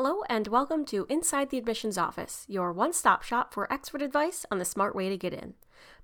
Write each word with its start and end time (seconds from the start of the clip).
Hello, 0.00 0.22
and 0.30 0.46
welcome 0.46 0.84
to 0.84 1.06
Inside 1.08 1.50
the 1.50 1.58
Admissions 1.58 1.98
Office, 1.98 2.44
your 2.46 2.72
one 2.72 2.92
stop 2.92 3.24
shop 3.24 3.52
for 3.52 3.70
expert 3.72 4.00
advice 4.00 4.46
on 4.48 4.60
the 4.60 4.64
smart 4.64 4.94
way 4.94 5.08
to 5.08 5.16
get 5.16 5.32
in. 5.32 5.54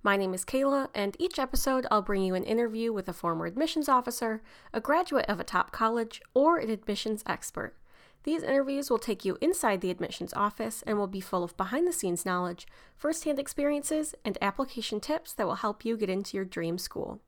My 0.02 0.16
name 0.16 0.34
is 0.34 0.44
Kayla, 0.44 0.88
and 0.96 1.14
each 1.20 1.38
episode 1.38 1.86
I'll 1.92 2.02
bring 2.02 2.24
you 2.24 2.34
an 2.34 2.42
interview 2.42 2.92
with 2.92 3.08
a 3.08 3.12
former 3.12 3.46
admissions 3.46 3.88
officer, 3.88 4.42
a 4.72 4.80
graduate 4.80 5.26
of 5.28 5.38
a 5.38 5.44
top 5.44 5.70
college, 5.70 6.20
or 6.34 6.58
an 6.58 6.70
admissions 6.70 7.22
expert. 7.28 7.76
These 8.24 8.42
interviews 8.42 8.90
will 8.90 8.98
take 8.98 9.24
you 9.24 9.38
inside 9.40 9.80
the 9.80 9.92
admissions 9.92 10.34
office 10.34 10.82
and 10.88 10.98
will 10.98 11.06
be 11.06 11.20
full 11.20 11.44
of 11.44 11.56
behind 11.56 11.86
the 11.86 11.92
scenes 11.92 12.26
knowledge, 12.26 12.66
first 12.96 13.22
hand 13.22 13.38
experiences, 13.38 14.12
and 14.24 14.36
application 14.42 14.98
tips 14.98 15.32
that 15.34 15.46
will 15.46 15.54
help 15.54 15.84
you 15.84 15.96
get 15.96 16.10
into 16.10 16.36
your 16.36 16.44
dream 16.44 16.78
school. 16.78 17.20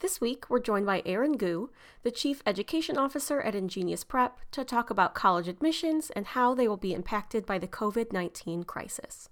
This 0.00 0.20
week, 0.20 0.48
we're 0.48 0.60
joined 0.60 0.86
by 0.86 1.02
Aaron 1.04 1.32
Gu, 1.32 1.70
the 2.04 2.12
Chief 2.12 2.40
Education 2.46 2.96
Officer 2.96 3.40
at 3.40 3.54
InGenius 3.54 4.06
Prep, 4.06 4.38
to 4.52 4.62
talk 4.62 4.90
about 4.90 5.12
college 5.12 5.48
admissions 5.48 6.10
and 6.10 6.24
how 6.24 6.54
they 6.54 6.68
will 6.68 6.76
be 6.76 6.94
impacted 6.94 7.44
by 7.44 7.58
the 7.58 7.66
COVID 7.66 8.12
19 8.12 8.62
crisis. 8.62 9.28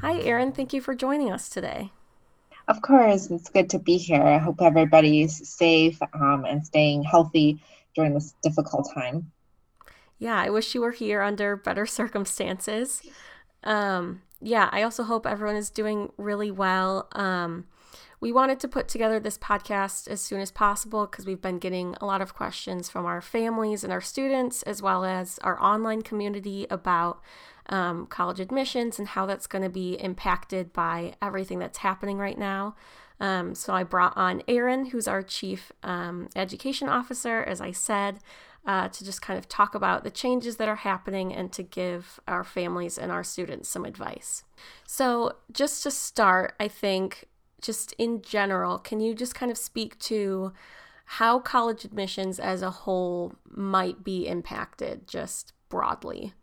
Hi, 0.00 0.20
Aaron. 0.20 0.52
Thank 0.52 0.72
you 0.72 0.80
for 0.80 0.94
joining 0.94 1.32
us 1.32 1.48
today. 1.48 1.90
Of 2.68 2.82
course, 2.82 3.32
it's 3.32 3.50
good 3.50 3.68
to 3.70 3.80
be 3.80 3.96
here. 3.96 4.22
I 4.22 4.38
hope 4.38 4.62
everybody's 4.62 5.48
safe 5.48 5.98
um, 6.14 6.44
and 6.44 6.64
staying 6.64 7.02
healthy 7.02 7.60
during 7.96 8.14
this 8.14 8.32
difficult 8.44 8.88
time 8.94 9.32
yeah, 10.18 10.38
I 10.38 10.50
wish 10.50 10.74
you 10.74 10.80
were 10.80 10.92
here 10.92 11.22
under 11.22 11.56
better 11.56 11.86
circumstances. 12.00 13.02
Um, 13.64 14.22
yeah, 14.40 14.68
I 14.72 14.82
also 14.82 15.02
hope 15.02 15.26
everyone 15.26 15.56
is 15.56 15.70
doing 15.70 16.12
really 16.16 16.50
well. 16.50 17.08
Um, 17.12 17.66
we 18.20 18.32
wanted 18.32 18.58
to 18.60 18.68
put 18.68 18.88
together 18.88 19.20
this 19.20 19.38
podcast 19.38 20.08
as 20.08 20.20
soon 20.20 20.40
as 20.40 20.50
possible 20.50 21.06
because 21.06 21.24
we've 21.24 21.40
been 21.40 21.58
getting 21.58 21.94
a 22.00 22.06
lot 22.06 22.20
of 22.20 22.34
questions 22.34 22.88
from 22.88 23.06
our 23.06 23.20
families 23.20 23.84
and 23.84 23.92
our 23.92 24.00
students, 24.00 24.62
as 24.64 24.82
well 24.82 25.04
as 25.04 25.38
our 25.42 25.60
online 25.62 26.02
community 26.02 26.66
about 26.68 27.20
um, 27.68 28.06
college 28.06 28.40
admissions 28.40 28.98
and 28.98 29.08
how 29.08 29.26
that's 29.26 29.46
going 29.46 29.62
to 29.62 29.68
be 29.68 29.94
impacted 29.94 30.72
by 30.72 31.14
everything 31.22 31.60
that's 31.60 31.78
happening 31.78 32.18
right 32.18 32.38
now. 32.38 32.74
Um, 33.20 33.54
so 33.54 33.72
I 33.72 33.82
brought 33.84 34.16
on 34.16 34.42
Aaron, 34.48 34.86
who's 34.86 35.06
our 35.06 35.22
chief 35.22 35.70
um, 35.82 36.28
education 36.34 36.88
officer, 36.88 37.42
as 37.42 37.60
I 37.60 37.72
said 37.72 38.18
uh, 38.66 38.88
to 38.88 39.04
just 39.04 39.22
kind 39.22 39.38
of 39.38 39.48
talk 39.48 39.74
about 39.74 40.04
the 40.04 40.10
changes 40.10 40.56
that 40.56 40.68
are 40.68 40.76
happening 40.76 41.34
and 41.34 41.52
to 41.52 41.62
give 41.62 42.20
our 42.28 42.44
families 42.44 42.98
and 42.98 43.10
our 43.10 43.24
students 43.24 43.68
some 43.68 43.84
advice. 43.84 44.44
So, 44.86 45.36
just 45.52 45.82
to 45.84 45.90
start, 45.90 46.54
I 46.60 46.68
think, 46.68 47.26
just 47.62 47.92
in 47.94 48.22
general, 48.22 48.78
can 48.78 49.00
you 49.00 49.14
just 49.14 49.34
kind 49.34 49.50
of 49.50 49.58
speak 49.58 49.98
to 50.00 50.52
how 51.06 51.38
college 51.40 51.84
admissions 51.84 52.38
as 52.38 52.62
a 52.62 52.70
whole 52.70 53.34
might 53.50 54.04
be 54.04 54.26
impacted 54.28 55.08
just 55.08 55.52
broadly? 55.68 56.34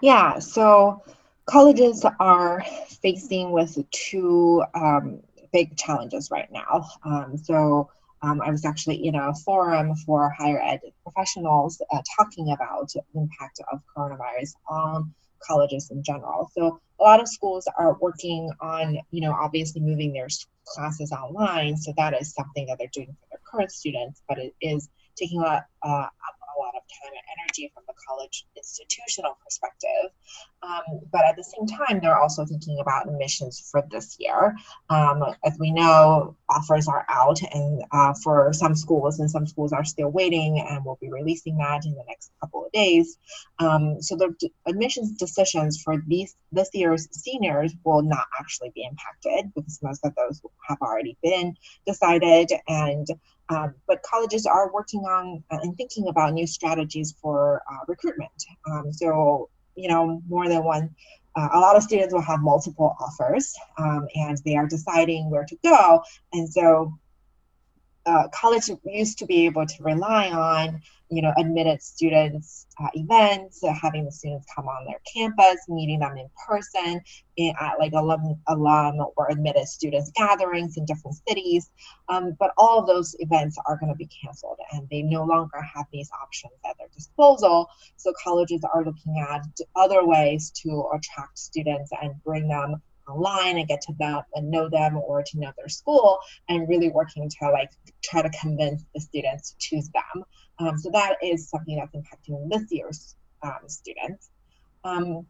Yeah, 0.00 0.38
so 0.38 1.02
colleges 1.46 2.04
are 2.20 2.64
facing 3.02 3.50
with 3.52 3.78
two 3.90 4.62
um, 4.74 5.20
big 5.52 5.76
challenges 5.76 6.30
right 6.30 6.50
now. 6.50 6.88
Um, 7.04 7.36
so 7.36 7.90
um, 8.22 8.40
I 8.40 8.50
was 8.50 8.64
actually 8.64 9.06
in 9.06 9.14
a 9.14 9.34
forum 9.34 9.94
for 9.94 10.30
higher 10.30 10.60
ed 10.62 10.80
professionals 11.02 11.80
uh, 11.92 12.02
talking 12.16 12.52
about 12.52 12.90
the 12.92 13.02
impact 13.14 13.60
of 13.72 13.80
coronavirus 13.96 14.54
on 14.68 15.14
colleges 15.42 15.90
in 15.90 16.02
general. 16.02 16.50
So 16.54 16.80
a 16.98 17.02
lot 17.02 17.20
of 17.20 17.28
schools 17.28 17.68
are 17.78 17.96
working 18.00 18.50
on, 18.60 18.98
you 19.10 19.20
know, 19.20 19.32
obviously 19.32 19.80
moving 19.80 20.12
their 20.12 20.28
classes 20.66 21.12
online. 21.12 21.76
So 21.76 21.92
that 21.96 22.20
is 22.20 22.32
something 22.32 22.66
that 22.66 22.78
they're 22.78 22.88
doing 22.92 23.08
for 23.20 23.26
their 23.30 23.40
current 23.50 23.70
students, 23.70 24.22
but 24.28 24.38
it 24.38 24.54
is 24.60 24.88
taking 25.16 25.40
a, 25.42 25.64
uh, 25.82 25.88
lot 25.88 26.08
of 26.08 26.35
time 26.88 27.12
and 27.12 27.38
energy 27.38 27.70
from 27.74 27.84
the 27.86 27.94
college 28.08 28.46
institutional 28.56 29.36
perspective. 29.42 30.10
Um, 30.62 31.00
but 31.12 31.24
at 31.24 31.36
the 31.36 31.44
same 31.44 31.66
time, 31.66 32.00
they're 32.00 32.18
also 32.18 32.44
thinking 32.44 32.78
about 32.80 33.08
admissions 33.08 33.68
for 33.70 33.82
this 33.90 34.16
year. 34.18 34.56
Um, 34.90 35.22
as 35.44 35.56
we 35.58 35.70
know, 35.70 36.36
offers 36.48 36.88
are 36.88 37.04
out, 37.08 37.40
and 37.52 37.84
uh, 37.92 38.14
for 38.22 38.52
some 38.52 38.74
schools, 38.74 39.20
and 39.20 39.30
some 39.30 39.46
schools 39.46 39.72
are 39.72 39.84
still 39.84 40.10
waiting, 40.10 40.64
and 40.68 40.84
we'll 40.84 40.98
be 41.00 41.10
releasing 41.10 41.58
that 41.58 41.84
in 41.84 41.92
the 41.92 42.04
next 42.08 42.30
couple 42.40 42.66
of 42.66 42.72
days. 42.72 43.18
Um, 43.58 44.00
so 44.00 44.16
the 44.16 44.34
d- 44.38 44.52
admissions 44.66 45.16
decisions 45.16 45.80
for 45.82 46.02
these 46.06 46.34
this 46.52 46.70
year's 46.74 47.08
seniors 47.12 47.74
will 47.84 48.02
not 48.02 48.26
actually 48.38 48.72
be 48.74 48.84
impacted 48.84 49.52
because 49.54 49.78
most 49.82 50.04
of 50.04 50.14
those 50.14 50.40
have 50.68 50.78
already 50.80 51.16
been 51.22 51.54
decided 51.86 52.50
and 52.68 53.06
um, 53.48 53.74
but 53.86 54.02
colleges 54.02 54.46
are 54.46 54.72
working 54.72 55.00
on 55.00 55.42
uh, 55.50 55.58
and 55.62 55.76
thinking 55.76 56.08
about 56.08 56.32
new 56.32 56.46
strategies 56.46 57.14
for 57.20 57.62
uh, 57.70 57.84
recruitment. 57.86 58.44
Um, 58.70 58.92
so, 58.92 59.48
you 59.76 59.88
know, 59.88 60.20
more 60.28 60.48
than 60.48 60.64
one, 60.64 60.94
uh, 61.36 61.48
a 61.52 61.60
lot 61.60 61.76
of 61.76 61.82
students 61.82 62.12
will 62.12 62.22
have 62.22 62.40
multiple 62.40 62.96
offers 63.00 63.54
um, 63.78 64.08
and 64.14 64.38
they 64.44 64.56
are 64.56 64.66
deciding 64.66 65.30
where 65.30 65.44
to 65.44 65.56
go. 65.62 66.02
And 66.32 66.48
so, 66.48 66.92
uh, 68.06 68.28
college 68.28 68.70
used 68.84 69.18
to 69.18 69.26
be 69.26 69.46
able 69.46 69.66
to 69.66 69.82
rely 69.82 70.30
on 70.30 70.80
you 71.08 71.22
know, 71.22 71.32
admitted 71.38 71.80
students 71.80 72.66
uh, 72.80 72.88
events, 72.94 73.62
uh, 73.62 73.72
having 73.72 74.04
the 74.04 74.10
students 74.10 74.46
come 74.54 74.66
on 74.66 74.84
their 74.86 75.00
campus, 75.12 75.56
meeting 75.68 76.00
them 76.00 76.16
in 76.16 76.28
person, 76.46 77.00
in, 77.36 77.54
at 77.60 77.78
like 77.78 77.92
alum, 77.92 78.40
alum 78.48 78.94
or 79.16 79.30
admitted 79.30 79.66
students 79.66 80.10
gatherings 80.16 80.76
in 80.76 80.84
different 80.84 81.16
cities. 81.28 81.70
Um, 82.08 82.36
but 82.38 82.52
all 82.58 82.78
of 82.78 82.86
those 82.86 83.14
events 83.20 83.56
are 83.66 83.76
going 83.76 83.92
to 83.92 83.96
be 83.96 84.08
canceled 84.22 84.58
and 84.72 84.86
they 84.90 85.02
no 85.02 85.24
longer 85.24 85.60
have 85.62 85.86
these 85.92 86.10
options 86.22 86.52
at 86.68 86.76
their 86.78 86.88
disposal. 86.94 87.68
So 87.96 88.12
colleges 88.22 88.64
are 88.74 88.84
looking 88.84 89.24
at 89.30 89.42
other 89.76 90.04
ways 90.04 90.50
to 90.62 90.90
attract 90.92 91.38
students 91.38 91.92
and 92.02 92.22
bring 92.24 92.48
them 92.48 92.82
online 93.08 93.58
and 93.58 93.68
get 93.68 93.80
to 93.82 93.92
them 93.98 94.22
and 94.34 94.50
know 94.50 94.68
them 94.68 94.96
or 94.96 95.22
to 95.22 95.38
know 95.38 95.52
their 95.56 95.68
school 95.68 96.18
and 96.48 96.68
really 96.68 96.88
working 96.88 97.28
to 97.28 97.50
like 97.50 97.70
try 98.02 98.22
to 98.22 98.30
convince 98.30 98.84
the 98.94 99.00
students 99.00 99.50
to 99.50 99.56
choose 99.58 99.88
them. 99.90 100.24
Um, 100.58 100.78
so 100.78 100.90
that 100.90 101.16
is 101.22 101.48
something 101.48 101.76
that's 101.76 101.94
impacting 101.94 102.48
this 102.50 102.64
year's 102.70 103.16
um, 103.42 103.60
students. 103.66 104.30
Um, 104.84 105.26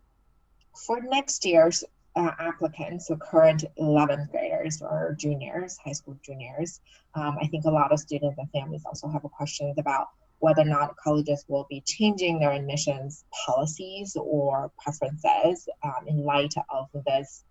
for 0.87 1.01
next 1.01 1.45
year's 1.45 1.85
uh, 2.17 2.33
applicants, 2.39 3.09
so 3.09 3.17
current 3.17 3.65
11th 3.79 4.31
graders 4.31 4.81
or 4.81 5.17
juniors, 5.19 5.79
high 5.85 5.93
school 5.93 6.19
juniors, 6.25 6.81
um, 7.15 7.37
I 7.41 7.47
think 7.47 7.65
a 7.65 7.71
lot 7.71 7.93
of 7.93 7.99
students 7.99 8.39
and 8.39 8.51
families 8.51 8.83
also 8.87 9.09
have 9.09 9.23
questions 9.23 9.77
about 9.79 10.09
whether 10.39 10.63
or 10.63 10.67
not 10.67 10.97
colleges 10.97 11.45
will 11.49 11.67
be 11.69 11.83
changing 11.87 12.39
their 12.39 12.53
admissions 12.53 13.25
policies 13.47 14.17
or 14.21 14.71
preferences 14.79 15.69
um, 15.83 16.07
in 16.07 16.25
light 16.25 16.55
of 16.71 16.89
this 17.07 17.45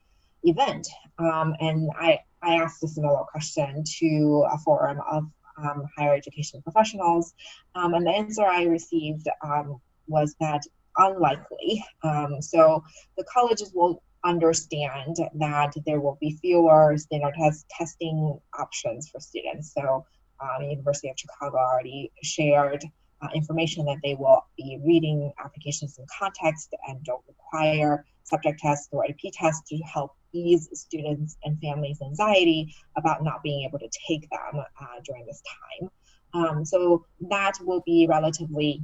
event. 0.46 0.88
Um, 1.18 1.56
and 1.60 1.90
I, 2.00 2.20
I 2.42 2.56
asked 2.56 2.84
a 2.84 2.88
similar 2.88 3.24
question 3.32 3.84
to 4.00 4.46
a 4.52 4.58
forum 4.60 5.00
of 5.10 5.26
um, 5.58 5.86
higher 5.98 6.14
education 6.14 6.62
professionals. 6.62 7.34
Um, 7.76 7.94
and 7.94 8.06
the 8.06 8.12
answer 8.12 8.44
I 8.44 8.64
received 8.64 9.28
um, 9.44 9.80
was 10.08 10.36
that 10.40 10.62
unlikely. 10.98 11.84
Um, 12.04 12.42
so 12.42 12.84
the 13.18 13.26
colleges 13.26 13.72
will 13.74 14.02
understand 14.24 15.18
that 15.36 15.74
there 15.86 16.02
will 16.02 16.18
be 16.20 16.38
fewer 16.42 16.96
standardized 16.98 17.66
testing 17.70 18.40
options 18.58 19.10
for 19.10 19.20
students. 19.20 19.74
So 19.74 20.06
um, 20.42 20.64
the 20.64 20.70
University 20.70 21.10
of 21.10 21.16
Chicago 21.18 21.58
already 21.58 22.12
shared 22.24 22.84
uh, 23.22 23.28
information 23.34 23.86
that 23.86 23.98
they 24.04 24.16
will 24.16 24.46
be 24.58 24.80
reading 24.86 25.32
applications 25.44 25.98
in 25.98 26.06
context 26.20 26.74
and 26.88 27.04
don't 27.04 27.24
require 27.28 28.04
subject 28.24 28.60
tests 28.60 28.90
or 28.92 29.06
AP 29.06 29.32
tests 29.34 29.70
to 29.70 29.78
help 29.78 30.16
ease 30.36 30.70
students 30.74 31.38
and 31.44 31.60
families' 31.60 32.02
anxiety 32.02 32.76
about 32.98 33.24
not 33.24 33.42
being 33.42 33.66
able 33.68 33.80
to 33.80 33.90
take 34.08 34.30
them 34.30 34.62
uh, 34.82 34.86
during 35.06 35.26
this 35.26 35.42
time. 35.56 35.90
Um, 36.34 36.66
so 36.66 37.06
that 37.30 37.54
will 37.62 37.82
be 37.86 38.08
relatively 38.08 38.82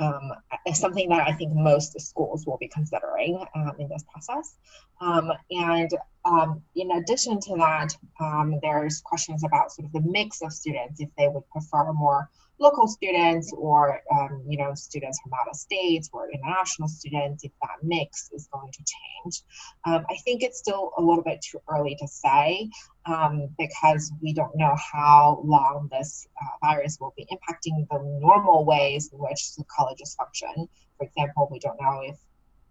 um, 0.00 0.32
something 0.72 1.08
that 1.08 1.26
I 1.26 1.32
think 1.32 1.52
most 1.54 2.00
schools 2.00 2.46
will 2.46 2.58
be 2.58 2.68
considering 2.68 3.44
um, 3.56 3.72
in 3.78 3.88
this 3.88 4.04
process. 4.10 4.54
Um, 5.00 5.32
and 5.50 5.90
um, 6.24 6.62
in 6.76 6.92
addition 6.92 7.40
to 7.40 7.56
that, 7.56 7.96
um, 8.20 8.60
there's 8.62 9.00
questions 9.00 9.42
about 9.44 9.72
sort 9.72 9.86
of 9.86 9.92
the 9.92 10.00
mix 10.00 10.42
of 10.42 10.52
students, 10.52 11.00
if 11.00 11.08
they 11.18 11.28
would 11.28 11.48
prefer 11.50 11.92
more 11.92 12.30
local 12.58 12.88
students 12.88 13.52
or 13.56 14.00
um, 14.12 14.42
you 14.48 14.58
know 14.58 14.74
students 14.74 15.20
from 15.20 15.32
out 15.34 15.48
of 15.48 15.56
states 15.56 16.10
or 16.12 16.28
international 16.30 16.88
students 16.88 17.44
if 17.44 17.52
that 17.62 17.76
mix 17.82 18.30
is 18.32 18.48
going 18.52 18.70
to 18.72 18.78
change. 18.78 19.42
Um, 19.84 20.04
i 20.10 20.16
think 20.24 20.42
it's 20.42 20.58
still 20.58 20.92
a 20.98 21.02
little 21.02 21.22
bit 21.22 21.40
too 21.40 21.60
early 21.68 21.96
to 22.00 22.08
say 22.08 22.70
um, 23.06 23.48
because 23.58 24.12
we 24.22 24.32
don't 24.32 24.54
know 24.56 24.74
how 24.92 25.40
long 25.44 25.88
this 25.90 26.26
uh, 26.40 26.66
virus 26.66 26.98
will 27.00 27.14
be 27.16 27.26
impacting 27.32 27.86
the 27.90 27.98
normal 28.20 28.64
ways 28.64 29.10
in 29.12 29.18
which 29.18 29.54
the 29.56 29.64
colleges 29.64 30.14
function. 30.14 30.68
For 30.98 31.06
example 31.06 31.48
we 31.50 31.58
don't 31.58 31.80
know 31.80 32.00
if 32.04 32.16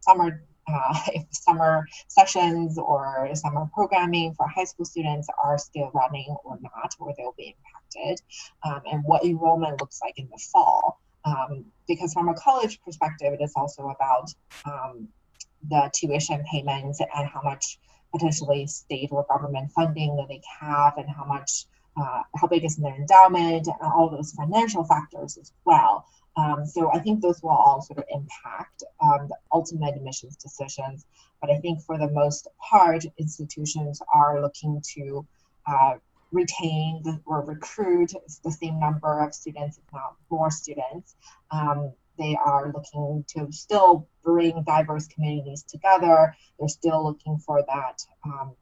summer 0.01 0.43
uh, 0.67 0.99
if 1.13 1.25
summer 1.31 1.87
sessions 2.07 2.77
or 2.77 3.29
summer 3.33 3.69
programming 3.73 4.33
for 4.33 4.47
high 4.47 4.63
school 4.63 4.85
students 4.85 5.27
are 5.43 5.57
still 5.57 5.91
running 5.93 6.35
or 6.43 6.59
not, 6.61 6.95
or 6.99 7.13
they'll 7.17 7.35
be 7.37 7.55
impacted, 7.55 8.21
um, 8.63 8.81
and 8.91 9.03
what 9.05 9.23
enrollment 9.23 9.79
looks 9.79 9.99
like 10.01 10.17
in 10.17 10.27
the 10.31 10.39
fall. 10.51 10.99
Um, 11.25 11.65
because 11.87 12.13
from 12.13 12.29
a 12.29 12.33
college 12.35 12.79
perspective, 12.83 13.33
it 13.33 13.43
is 13.43 13.53
also 13.55 13.89
about 13.89 14.33
um, 14.65 15.09
the 15.69 15.91
tuition 15.93 16.43
payments 16.49 17.01
and 17.01 17.27
how 17.27 17.41
much 17.43 17.79
potentially 18.11 18.65
state 18.67 19.09
or 19.11 19.25
government 19.29 19.71
funding 19.71 20.15
that 20.15 20.27
they 20.29 20.41
have 20.59 20.97
and 20.97 21.09
how 21.09 21.25
much 21.25 21.65
uh, 21.99 22.21
how 22.35 22.47
big 22.47 22.63
is 22.63 22.75
their 22.77 22.95
endowment 22.95 23.67
and 23.67 23.75
all 23.81 24.09
those 24.09 24.31
financial 24.33 24.83
factors 24.83 25.37
as 25.37 25.51
well. 25.65 26.05
Um, 26.37 26.65
so 26.65 26.91
I 26.93 26.99
think 26.99 27.21
those 27.21 27.41
will 27.41 27.49
all 27.49 27.81
sort 27.81 27.99
of 27.99 28.05
impact 28.09 28.83
um, 29.01 29.27
the 29.27 29.35
ultimate 29.51 29.95
admissions 29.95 30.37
decisions. 30.37 31.05
But 31.41 31.49
I 31.49 31.57
think 31.57 31.81
for 31.81 31.97
the 31.97 32.09
most 32.11 32.47
part, 32.69 33.03
institutions 33.17 34.01
are 34.13 34.41
looking 34.41 34.81
to 34.95 35.25
uh, 35.65 35.93
retain 36.31 37.21
or 37.25 37.41
recruit 37.41 38.13
the 38.43 38.51
same 38.51 38.79
number 38.79 39.19
of 39.23 39.33
students, 39.33 39.77
if 39.77 39.93
not 39.93 40.15
more 40.29 40.51
students. 40.51 41.15
Um, 41.51 41.93
they 42.17 42.37
are 42.43 42.71
looking 42.73 43.23
to 43.29 43.51
still 43.51 44.07
bring 44.23 44.63
diverse 44.63 45.07
communities 45.07 45.63
together. 45.63 46.35
They're 46.59 46.67
still 46.67 47.03
looking 47.03 47.37
for 47.37 47.63
that 47.67 48.01
um, 48.25 48.55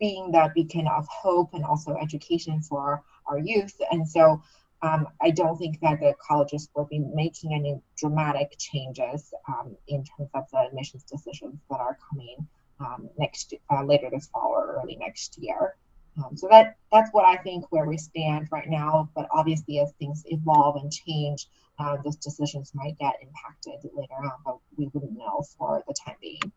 being 0.00 0.32
that 0.32 0.54
beacon 0.54 0.88
of 0.88 1.06
hope 1.08 1.54
and 1.54 1.64
also 1.64 1.96
education 1.96 2.60
for 2.60 3.02
our 3.26 3.38
youth. 3.38 3.74
And 3.90 4.08
so 4.08 4.42
um, 4.82 5.08
I 5.20 5.30
don't 5.30 5.56
think 5.58 5.80
that 5.80 6.00
the 6.00 6.14
colleges 6.20 6.68
will 6.74 6.84
be 6.84 7.00
making 7.00 7.54
any 7.54 7.80
dramatic 7.96 8.52
changes 8.58 9.32
um, 9.48 9.76
in 9.88 10.04
terms 10.04 10.30
of 10.34 10.44
the 10.52 10.58
admissions 10.58 11.02
decisions 11.04 11.58
that 11.68 11.80
are 11.80 11.98
coming 12.10 12.46
um, 12.80 13.08
next 13.18 13.54
uh, 13.70 13.84
later 13.84 14.08
this 14.10 14.28
fall 14.28 14.52
or 14.54 14.80
early 14.80 14.96
next 14.96 15.36
year. 15.38 15.74
Um, 16.16 16.36
so 16.36 16.48
that 16.50 16.76
that's 16.92 17.10
what 17.12 17.24
I 17.24 17.36
think 17.36 17.70
where 17.70 17.86
we 17.86 17.96
stand 17.96 18.48
right 18.50 18.68
now. 18.68 19.08
But 19.14 19.28
obviously, 19.32 19.80
as 19.80 19.92
things 19.98 20.22
evolve 20.26 20.76
and 20.76 20.92
change, 20.92 21.46
uh, 21.78 21.96
those 22.04 22.16
decisions 22.16 22.72
might 22.74 22.98
get 22.98 23.14
impacted 23.20 23.90
later 23.94 24.14
on. 24.14 24.32
But 24.44 24.58
we 24.76 24.88
wouldn't 24.92 25.16
know 25.16 25.44
for 25.56 25.82
the 25.86 25.94
time 25.94 26.16
being. 26.20 26.52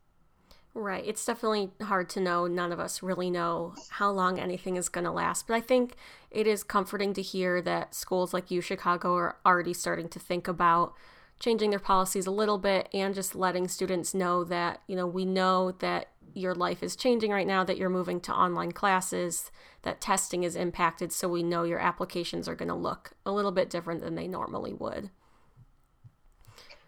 Right. 0.74 1.04
It's 1.06 1.26
definitely 1.26 1.72
hard 1.82 2.10
to 2.12 2.22
know. 2.22 2.48
None 2.48 2.72
of 2.72 2.80
us 2.80 3.04
really 3.04 3.30
know 3.30 3.76
how 3.90 4.10
long 4.10 4.40
anything 4.40 4.78
is 4.78 4.88
going 4.88 5.04
to 5.04 5.12
last. 5.12 5.46
But 5.48 5.56
I 5.56 5.62
think 5.62 5.96
it 6.30 6.48
is 6.48 6.64
comforting 6.64 7.14
to 7.16 7.22
hear 7.22 7.62
that 7.62 7.94
schools 7.94 8.34
like 8.34 8.52
U 8.52 8.62
Chicago 8.62 9.14
are 9.16 9.36
already 9.46 9.74
starting 9.74 10.08
to 10.10 10.20
think 10.20 10.48
about 10.48 10.94
changing 11.42 11.72
their 11.72 11.80
policies 11.80 12.26
a 12.26 12.32
little 12.32 12.58
bit 12.58 12.88
and 12.94 13.14
just 13.14 13.36
letting 13.36 13.68
students 13.68 14.14
know 14.14 14.46
that, 14.46 14.82
you 14.88 14.96
know, 14.96 15.08
we 15.08 15.26
know 15.26 15.72
that 15.80 16.08
your 16.34 16.56
life 16.56 16.82
is 16.82 16.96
changing 16.96 17.32
right 17.32 17.48
now, 17.48 17.66
that 17.66 17.78
you're 17.78 17.90
moving 17.90 18.22
to 18.22 18.34
online 18.34 18.72
classes, 18.72 19.52
that 19.82 20.00
testing 20.00 20.44
is 20.44 20.56
impacted. 20.56 21.12
So 21.12 21.28
we 21.28 21.44
know 21.44 21.64
your 21.64 21.80
applications 21.80 22.48
are 22.48 22.56
going 22.56 22.70
to 22.70 22.76
look 22.76 23.12
a 23.26 23.32
little 23.34 23.52
bit 23.52 23.70
different 23.70 24.02
than 24.02 24.16
they 24.16 24.28
normally 24.28 24.72
would 24.72 25.10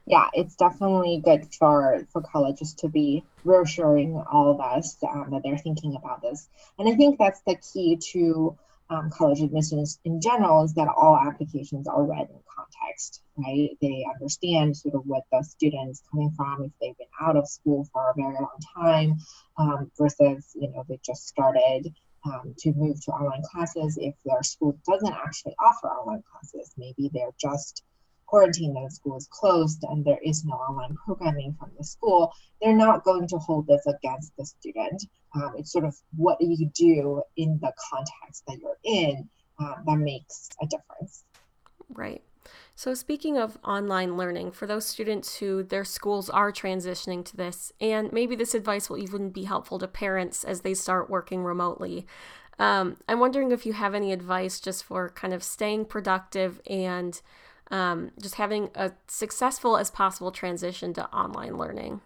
yeah, 0.05 0.27
it's 0.33 0.55
definitely 0.55 1.21
good 1.23 1.47
for 1.53 2.05
for 2.11 2.21
colleges 2.21 2.73
to 2.75 2.89
be 2.89 3.23
reassuring 3.45 4.21
all 4.31 4.51
of 4.51 4.59
us 4.59 4.97
um, 5.03 5.29
that 5.31 5.43
they're 5.43 5.57
thinking 5.57 5.95
about 5.95 6.21
this. 6.21 6.49
And 6.77 6.89
I 6.89 6.95
think 6.95 7.17
that's 7.17 7.41
the 7.41 7.55
key 7.55 7.97
to 8.11 8.57
um, 8.89 9.09
college 9.11 9.39
admissions 9.39 9.99
in 10.03 10.19
general 10.19 10.63
is 10.63 10.73
that 10.73 10.89
all 10.89 11.17
applications 11.17 11.87
are 11.87 12.03
read 12.03 12.27
in 12.29 12.39
context, 12.53 13.21
right? 13.37 13.69
They 13.81 14.05
understand 14.13 14.75
sort 14.75 14.95
of 14.95 15.03
what 15.05 15.23
the 15.31 15.41
student's 15.41 16.03
coming 16.11 16.31
from, 16.35 16.63
if 16.63 16.71
they've 16.81 16.97
been 16.97 17.07
out 17.21 17.37
of 17.37 17.47
school 17.47 17.87
for 17.93 18.09
a 18.09 18.13
very 18.13 18.33
long 18.33 18.59
time, 18.75 19.17
um, 19.57 19.91
versus 19.97 20.51
you 20.53 20.69
know 20.69 20.83
they 20.87 20.99
just 21.05 21.27
started. 21.27 21.93
Um, 22.25 22.55
to 22.59 22.71
move 22.71 23.03
to 23.03 23.11
online 23.11 23.43
classes 23.51 23.97
if 23.99 24.15
their 24.23 24.41
school 24.43 24.79
doesn't 24.87 25.13
actually 25.13 25.55
offer 25.59 25.87
online 25.89 26.23
classes. 26.31 26.71
Maybe 26.77 27.11
they're 27.13 27.35
just 27.37 27.83
quarantine 28.33 28.75
and 28.75 28.87
the 28.87 28.89
school 28.89 29.15
is 29.15 29.27
closed 29.29 29.83
and 29.83 30.03
there 30.03 30.17
is 30.23 30.43
no 30.43 30.55
online 30.55 30.95
programming 31.05 31.55
from 31.59 31.69
the 31.77 31.83
school, 31.83 32.33
they're 32.59 32.75
not 32.75 33.03
going 33.03 33.27
to 33.27 33.37
hold 33.37 33.67
this 33.67 33.85
against 33.85 34.35
the 34.37 34.43
student. 34.43 35.03
Um, 35.35 35.51
it's 35.55 35.71
sort 35.71 35.85
of 35.85 35.95
what 36.15 36.41
you 36.41 36.67
do 36.73 37.21
in 37.37 37.59
the 37.61 37.71
context 37.91 38.43
that 38.47 38.57
you're 38.59 38.79
in 38.83 39.29
um, 39.59 39.75
that 39.85 39.97
makes 39.97 40.49
a 40.59 40.65
difference. 40.65 41.25
Right. 41.89 42.23
So, 42.75 42.95
speaking 42.95 43.37
of 43.37 43.59
online 43.63 44.17
learning, 44.17 44.53
for 44.53 44.65
those 44.65 44.87
students 44.87 45.37
who 45.37 45.61
their 45.61 45.85
schools 45.85 46.27
are 46.31 46.51
transitioning 46.51 47.23
to 47.25 47.37
this, 47.37 47.71
and 47.79 48.11
maybe 48.11 48.35
this 48.35 48.55
advice 48.55 48.89
will 48.89 48.97
even 48.97 49.29
be 49.29 49.43
helpful 49.43 49.77
to 49.77 49.87
parents 49.87 50.43
as 50.43 50.61
they 50.61 50.73
start 50.73 51.07
working 51.07 51.43
remotely, 51.43 52.07
um, 52.57 52.97
I'm 53.07 53.19
wondering 53.19 53.51
if 53.51 53.67
you 53.67 53.73
have 53.73 53.93
any 53.93 54.11
advice 54.11 54.59
just 54.59 54.83
for 54.83 55.09
kind 55.09 55.35
of 55.35 55.43
staying 55.43 55.85
productive 55.85 56.59
and 56.65 57.21
um, 57.73 58.11
just 58.21 58.35
having 58.35 58.69
a 58.75 58.91
successful 59.07 59.77
as 59.77 59.89
possible 59.89 60.31
transition 60.31 60.93
to 60.93 61.05
online 61.11 61.57
learning? 61.57 62.01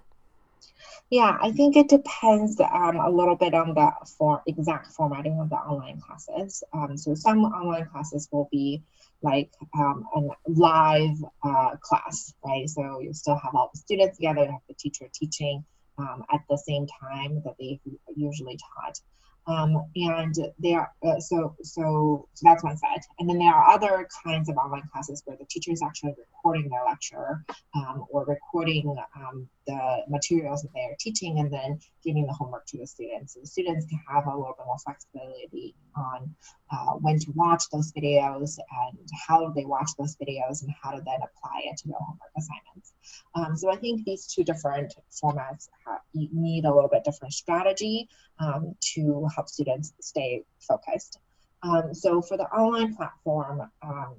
Yeah, 1.10 1.38
I 1.42 1.52
think 1.52 1.75
it 1.75 1.90
depends 1.90 2.60
um, 2.60 2.98
a 2.98 3.10
little 3.10 3.36
bit 3.36 3.54
on 3.54 3.74
the 3.74 3.92
for 4.18 4.42
exact 4.48 4.88
formatting 4.88 5.40
of 5.40 5.50
the 5.50 5.58
online 5.58 6.00
classes. 6.00 6.64
Um, 6.74 6.98
so 6.98 7.16
some 7.16 7.44
online 7.44 7.86
classes 7.88 8.30
will 8.31 8.48
be 8.50 8.81
like 9.22 9.52
um, 9.78 10.06
a 10.16 10.22
live 10.48 11.18
uh, 11.44 11.75
class, 11.81 12.34
right? 12.46 12.70
So 12.70 13.02
you 13.02 13.13
still 13.13 13.38
have 13.38 13.54
all 13.54 13.70
the 13.74 13.80
students 13.80 14.18
together, 14.18 14.46
you 14.46 14.52
have 14.52 14.62
the 14.70 14.74
teacher 14.74 15.10
teaching 15.13 15.66
um, 15.98 16.24
at 16.31 16.42
the 16.50 16.58
same 16.58 16.88
time 17.02 17.42
that 17.44 17.56
they've 17.60 17.80
usually 18.16 18.58
taught. 18.58 19.00
Um, 19.48 19.86
and 19.96 20.36
they 20.60 20.74
are 20.74 20.92
uh, 21.06 21.20
so 21.20 21.56
so 21.62 22.28
so 22.34 22.44
that's 22.44 22.64
one 22.64 22.78
side 22.78 23.00
and 23.20 23.30
then 23.30 23.40
there 23.40 23.54
are 23.54 23.70
other 23.70 24.08
kinds 24.26 24.50
of 24.50 24.58
online 24.58 24.84
classes 24.92 25.22
where 25.26 25.38
the 25.38 25.46
teacher 25.46 25.72
is 25.72 25.82
actually 25.82 26.16
recording 26.18 26.70
their 26.70 26.84
lecture 26.86 27.44
um, 27.76 28.06
or 28.10 28.26
recording 28.26 28.96
um, 29.16 29.48
the 29.68 30.04
materials 30.08 30.62
that 30.62 30.70
they 30.74 30.82
are 30.82 30.96
teaching 31.00 31.40
and 31.40 31.52
then 31.52 31.80
giving 32.04 32.26
the 32.26 32.34
homework 32.34 32.66
to 32.66 32.78
the 32.78 32.88
students. 32.88 33.34
So 33.34 33.42
the 33.42 33.48
students 33.48 33.86
can 33.86 34.00
have 34.10 34.26
a 34.26 34.30
little 34.30 34.56
bit 34.58 34.66
more 34.66 34.78
flexibility 34.80 35.76
on 35.96 36.34
uh, 36.72 36.94
when 37.02 37.20
to 37.20 37.32
watch 37.36 37.64
those 37.72 37.92
videos 37.92 38.58
and 38.90 39.10
how 39.28 39.50
they 39.50 39.66
watch 39.66 39.90
those 40.00 40.16
videos 40.16 40.64
and 40.64 40.72
how 40.82 40.92
to 40.92 41.02
then 41.06 41.20
apply 41.22 41.62
it 41.66 41.78
to 41.78 41.90
their 41.90 41.98
homework 42.00 42.32
assignments. 42.38 42.94
Um, 43.36 43.58
so 43.58 43.72
I 43.72 43.76
think 43.76 44.06
these 44.06 44.26
two 44.26 44.44
different 44.44 44.94
formats 45.12 45.68
need 46.14 46.66
a 46.66 46.74
little 46.74 46.90
bit 46.90 47.04
different 47.04 47.34
strategy 47.34 48.08
um, 48.40 48.76
to 48.94 49.28
help 49.38 49.48
students 49.48 49.94
stay 50.01 50.44
focused. 50.60 51.19
Um, 51.63 51.94
so 51.94 52.22
for 52.22 52.38
the 52.38 52.46
online 52.46 52.96
platform, 52.96 53.62
um, 53.82 54.15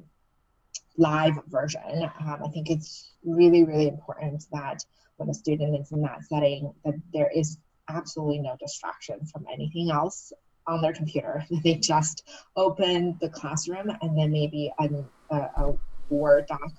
live 0.96 1.38
version, 1.48 2.10
um, 2.20 2.38
I 2.44 2.48
think 2.48 2.70
it's 2.70 3.10
really, 3.24 3.64
really 3.64 3.88
important 3.88 4.44
that 4.52 4.84
when 5.16 5.28
a 5.28 5.34
student 5.34 5.78
is 5.78 5.92
in 5.92 6.02
that 6.02 6.24
setting, 6.24 6.72
that 6.84 6.94
there 7.12 7.30
is 7.34 7.58
absolutely 7.88 8.38
no 8.38 8.56
distraction 8.60 9.24
from 9.26 9.44
anything 9.52 9.90
else 9.90 10.32
on 10.66 10.80
their 10.80 10.92
computer. 10.92 11.44
They 11.64 11.74
just 11.74 12.28
open 12.56 13.18
the 13.20 13.28
classroom 13.28 13.90
and 14.02 14.16
then 14.16 14.30
maybe 14.30 14.72
a, 14.78 14.88
a 15.30 15.74
Word 16.10 16.46
doc 16.46 16.72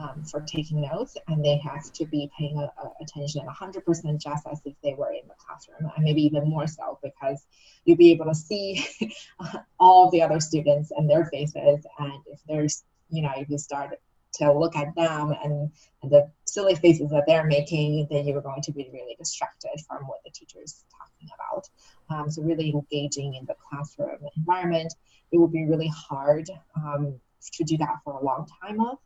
um, 0.00 0.24
for 0.24 0.40
taking 0.40 0.80
notes, 0.80 1.16
and 1.28 1.44
they 1.44 1.58
have 1.58 1.92
to 1.92 2.06
be 2.06 2.30
paying 2.38 2.56
a, 2.56 2.62
a 2.82 2.90
attention 3.02 3.46
100% 3.46 4.20
just 4.20 4.46
as 4.50 4.60
if 4.64 4.74
they 4.82 4.94
were 4.94 5.12
in 5.12 5.26
the 5.28 5.34
classroom, 5.38 5.90
and 5.94 6.04
maybe 6.04 6.22
even 6.22 6.48
more 6.48 6.66
so 6.66 6.98
because 7.02 7.44
you'll 7.84 7.96
be 7.96 8.12
able 8.12 8.26
to 8.26 8.34
see 8.34 8.84
all 9.80 10.10
the 10.10 10.22
other 10.22 10.40
students 10.40 10.90
and 10.96 11.08
their 11.08 11.26
faces, 11.26 11.86
and 11.98 12.12
if 12.26 12.40
there's, 12.48 12.84
you 13.10 13.22
know, 13.22 13.32
if 13.36 13.48
you 13.48 13.58
start 13.58 13.98
to 14.32 14.52
look 14.52 14.76
at 14.76 14.94
them 14.94 15.34
and, 15.42 15.70
and 16.02 16.10
the 16.10 16.30
silly 16.44 16.74
faces 16.74 17.10
that 17.10 17.24
they're 17.26 17.46
making, 17.46 18.06
then 18.10 18.26
you're 18.26 18.40
going 18.40 18.62
to 18.62 18.72
be 18.72 18.88
really 18.92 19.16
distracted 19.18 19.70
from 19.88 20.04
what 20.04 20.20
the 20.24 20.30
teacher 20.30 20.58
is 20.62 20.84
talking 20.96 21.28
about. 21.34 21.68
Um, 22.08 22.30
so 22.30 22.42
really 22.42 22.70
engaging 22.70 23.34
in 23.34 23.44
the 23.46 23.56
classroom 23.68 24.18
environment, 24.36 24.94
it 25.32 25.38
will 25.38 25.48
be 25.48 25.66
really 25.66 25.90
hard 25.94 26.48
um, 26.76 27.18
to 27.54 27.64
do 27.64 27.76
that 27.78 27.96
for 28.04 28.20
a 28.20 28.24
long 28.24 28.46
time 28.62 28.80
of, 28.80 28.98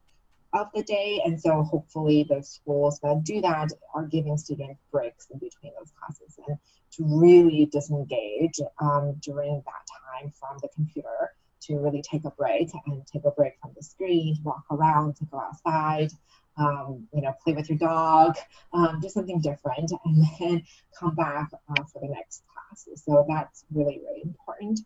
of 0.54 0.68
the 0.74 0.82
day. 0.82 1.20
And 1.24 1.40
so 1.40 1.62
hopefully 1.62 2.24
the 2.28 2.42
schools 2.42 3.00
that 3.00 3.24
do 3.24 3.40
that 3.42 3.70
are 3.94 4.06
giving 4.06 4.38
students 4.38 4.80
breaks 4.90 5.26
in 5.30 5.38
between 5.38 5.72
those 5.78 5.92
classes 6.00 6.38
and 6.46 6.56
to 6.92 7.04
really 7.20 7.66
disengage 7.66 8.60
um, 8.80 9.16
during 9.20 9.62
that 9.66 10.20
time 10.22 10.32
from 10.38 10.56
the 10.62 10.68
computer 10.74 11.32
to 11.62 11.78
really 11.78 12.02
take 12.02 12.24
a 12.24 12.30
break 12.30 12.70
and 12.86 13.06
take 13.06 13.24
a 13.24 13.30
break 13.30 13.54
from 13.60 13.72
the 13.76 13.82
screen, 13.82 14.38
walk 14.44 14.64
around, 14.70 15.16
to 15.16 15.24
go 15.26 15.40
outside, 15.40 16.10
um, 16.56 17.06
you 17.12 17.22
know, 17.22 17.34
play 17.42 17.52
with 17.52 17.68
your 17.68 17.78
dog, 17.78 18.36
um, 18.72 19.00
do 19.00 19.08
something 19.08 19.40
different, 19.40 19.90
and 20.04 20.24
then 20.38 20.62
come 20.98 21.14
back 21.14 21.50
uh, 21.52 21.82
for 21.84 22.00
the 22.00 22.08
next 22.08 22.42
class. 22.52 22.86
So 23.02 23.24
that's 23.28 23.64
really, 23.72 24.00
really 24.06 24.22
important. 24.22 24.80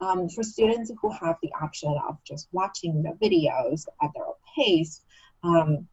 Um, 0.00 0.28
for 0.28 0.42
students 0.42 0.90
who 1.00 1.12
have 1.12 1.36
the 1.42 1.52
option 1.60 1.94
of 2.08 2.18
just 2.24 2.48
watching 2.50 3.02
the 3.02 3.12
videos 3.24 3.86
at 4.02 4.10
their 4.14 4.26
own 4.26 4.34
pace, 4.56 5.00
um, 5.42 5.88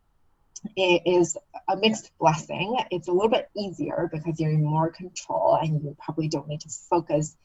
it 0.76 1.04
is 1.06 1.38
a 1.70 1.78
mixed 1.78 2.12
blessing. 2.20 2.78
It's 2.92 3.08
a 3.08 3.12
little 3.12 3.30
bit 3.30 3.50
easier 3.56 4.10
because 4.12 4.40
you're 4.40 4.52
in 4.52 4.64
more 4.64 4.92
control 4.92 5.58
and 5.62 5.82
you 5.82 5.96
probably 6.04 6.28
don't 6.28 6.48
need 6.48 6.62
to 6.62 6.70
focus 6.70 7.36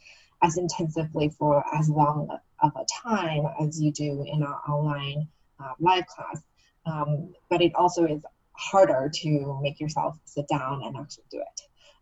as 0.42 0.56
intensively 0.58 1.30
for 1.30 1.64
as 1.74 1.88
long 1.88 2.28
of 2.62 2.72
a 2.76 2.84
time 3.02 3.44
as 3.60 3.80
you 3.80 3.92
do 3.92 4.24
in 4.26 4.42
an 4.42 4.54
online 4.68 5.28
uh, 5.62 5.72
live 5.78 6.06
class. 6.06 6.42
Um, 6.86 7.34
but 7.48 7.62
it 7.62 7.74
also 7.74 8.04
is 8.04 8.22
harder 8.52 9.10
to 9.22 9.58
make 9.62 9.80
yourself 9.80 10.18
sit 10.24 10.46
down 10.48 10.82
and 10.84 10.96
actually 10.96 11.24
do 11.30 11.38
it. 11.38 11.60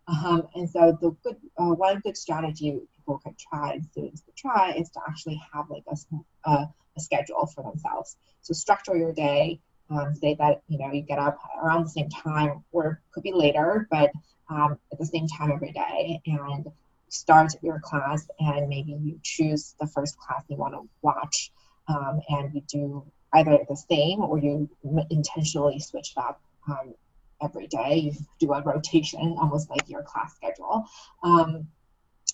Um, 0.09 0.49
and 0.55 0.69
so 0.69 0.99
the 1.01 1.17
good 1.23 1.37
uh, 1.57 1.75
one 1.75 2.01
good 2.01 2.17
strategy 2.17 2.81
people 2.97 3.21
could 3.25 3.39
try 3.39 3.79
students 3.93 4.23
could 4.23 4.37
try 4.37 4.73
is 4.73 4.91
to 4.91 5.01
actually 5.09 5.41
have 5.53 5.71
like 5.71 5.85
a, 5.89 6.51
a, 6.51 6.69
a 6.97 7.01
schedule 7.01 7.47
for 7.47 7.63
themselves. 7.63 8.17
So 8.41 8.53
structure 8.55 8.97
your 8.97 9.13
day. 9.13 9.61
Um, 9.93 10.15
say 10.15 10.35
that 10.37 10.63
you 10.69 10.79
know 10.79 10.91
you 10.91 11.03
get 11.03 11.19
up 11.19 11.39
around 11.63 11.85
the 11.85 11.91
same 11.91 12.09
time 12.09 12.65
or 12.73 13.01
could 13.13 13.23
be 13.23 13.33
later, 13.33 13.87
but 13.91 14.11
um, 14.49 14.79
at 14.91 14.99
the 14.99 15.07
same 15.07 15.27
time 15.29 15.53
every 15.53 15.73
day, 15.73 16.21
and 16.27 16.67
start 17.13 17.53
your 17.63 17.79
class 17.81 18.27
and 18.41 18.69
maybe 18.69 18.93
you 18.93 19.21
choose 19.23 19.75
the 19.79 19.87
first 19.87 20.17
class 20.19 20.43
you 20.49 20.57
want 20.57 20.73
to 20.73 20.89
watch 21.03 21.53
um, 21.89 22.21
and 22.31 22.55
you 22.55 22.63
do 22.69 23.05
either 23.35 23.59
the 23.69 23.77
same 23.77 24.21
or 24.21 24.39
you 24.39 24.69
intentionally 25.11 25.79
switch 25.79 26.13
it 26.17 26.21
up 26.21 26.41
um, 26.69 26.95
every 27.43 27.67
day. 27.67 27.97
You 27.97 28.13
do 28.41 28.53
a 28.53 28.63
rotation, 28.63 29.37
almost 29.39 29.69
like 29.71 29.89
your 29.89 30.03
class 30.03 30.35
schedule, 30.37 30.87
um, 31.23 31.67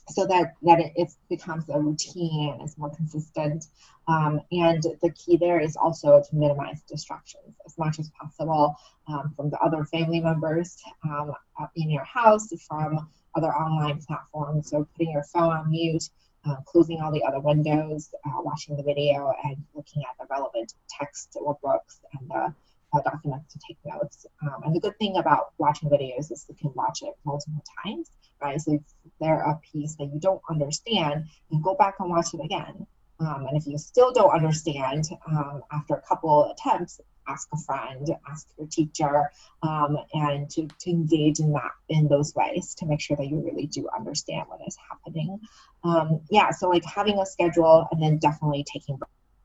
so 0.08 0.26
that 0.26 0.54
that 0.62 0.80
it, 0.80 0.92
it, 0.96 1.08
becomes 1.28 1.68
a 1.68 1.78
routine 1.78 2.56
and 2.60 2.78
more 2.78 2.90
consistent. 2.90 3.66
Um, 4.06 4.40
and 4.52 4.82
the 5.02 5.10
key 5.10 5.36
there 5.36 5.60
is 5.60 5.76
also 5.76 6.22
to 6.22 6.36
minimize 6.36 6.82
distractions 6.88 7.54
as 7.66 7.76
much 7.76 7.98
as 7.98 8.10
possible 8.10 8.76
um, 9.06 9.32
from 9.36 9.50
the 9.50 9.58
other 9.58 9.84
family 9.84 10.20
members 10.20 10.78
um, 11.04 11.32
in 11.76 11.90
your 11.90 12.04
house, 12.04 12.48
from 12.66 13.08
other 13.34 13.48
online 13.48 14.00
platforms. 14.00 14.70
So 14.70 14.86
putting 14.96 15.12
your 15.12 15.24
phone 15.24 15.52
on 15.52 15.70
mute. 15.70 16.08
Uh, 16.48 16.54
closing 16.64 17.00
all 17.00 17.10
the 17.10 17.22
other 17.24 17.40
windows, 17.40 18.14
uh, 18.24 18.40
watching 18.40 18.76
the 18.76 18.82
video, 18.82 19.34
and 19.44 19.56
looking 19.74 20.04
at 20.08 20.16
the 20.18 20.26
relevant 20.32 20.72
text 20.88 21.36
or 21.38 21.58
books 21.62 22.00
and 22.18 22.30
the 22.30 22.54
uh, 22.92 23.00
documents 23.02 23.52
to 23.52 23.61
take 23.66 23.78
notes. 23.85 24.26
Um, 24.42 24.62
and 24.64 24.75
the 24.75 24.80
good 24.80 24.99
thing 24.99 25.16
about 25.16 25.52
watching 25.59 25.88
videos 25.88 26.30
is 26.33 26.47
you 26.49 26.54
can 26.54 26.73
watch 26.75 27.02
it 27.02 27.14
multiple 27.25 27.62
times, 27.85 28.11
right? 28.42 28.61
So 28.61 28.75
if 28.75 28.83
there 29.21 29.40
a 29.40 29.59
piece 29.73 29.97
that 29.97 30.11
you 30.12 30.21
don't 30.21 30.42
understand, 30.49 31.26
you 31.50 31.61
go 31.62 31.75
back 31.75 31.97
and 32.00 32.11
watch 32.11 32.35
it 32.35 32.40
again. 32.45 32.87
Um, 33.21 33.47
and 33.49 33.57
if 33.57 33.66
you 33.66 33.78
still 33.78 34.12
don't 34.12 34.30
understand 34.30 35.09
um, 35.26 35.62
after 35.73 35.95
a 35.95 36.02
couple 36.02 36.52
attempts, 36.52 37.00
ask 37.26 37.49
a 37.52 37.59
friend, 37.59 38.09
ask 38.30 38.47
your 38.57 38.66
teacher, 38.68 39.30
um, 39.62 39.99
and 40.14 40.49
to, 40.50 40.66
to 40.78 40.90
engage 40.90 41.40
in 41.40 41.52
that 41.52 41.73
in 41.88 42.09
those 42.09 42.35
ways 42.35 42.75
to 42.76 42.87
make 42.87 43.00
sure 43.00 43.16
that 43.16 43.26
you 43.26 43.40
really 43.40 43.66
do 43.66 43.88
understand 43.97 44.45
what 44.49 44.61
is 44.66 44.78
happening. 44.88 45.38
Um, 45.85 46.21
yeah, 46.30 46.50
so 46.50 46.68
like 46.68 46.85
having 46.85 47.18
a 47.18 47.26
schedule 47.26 47.87
and 47.90 48.02
then 48.02 48.18
definitely 48.18 48.64
taking 48.73 48.99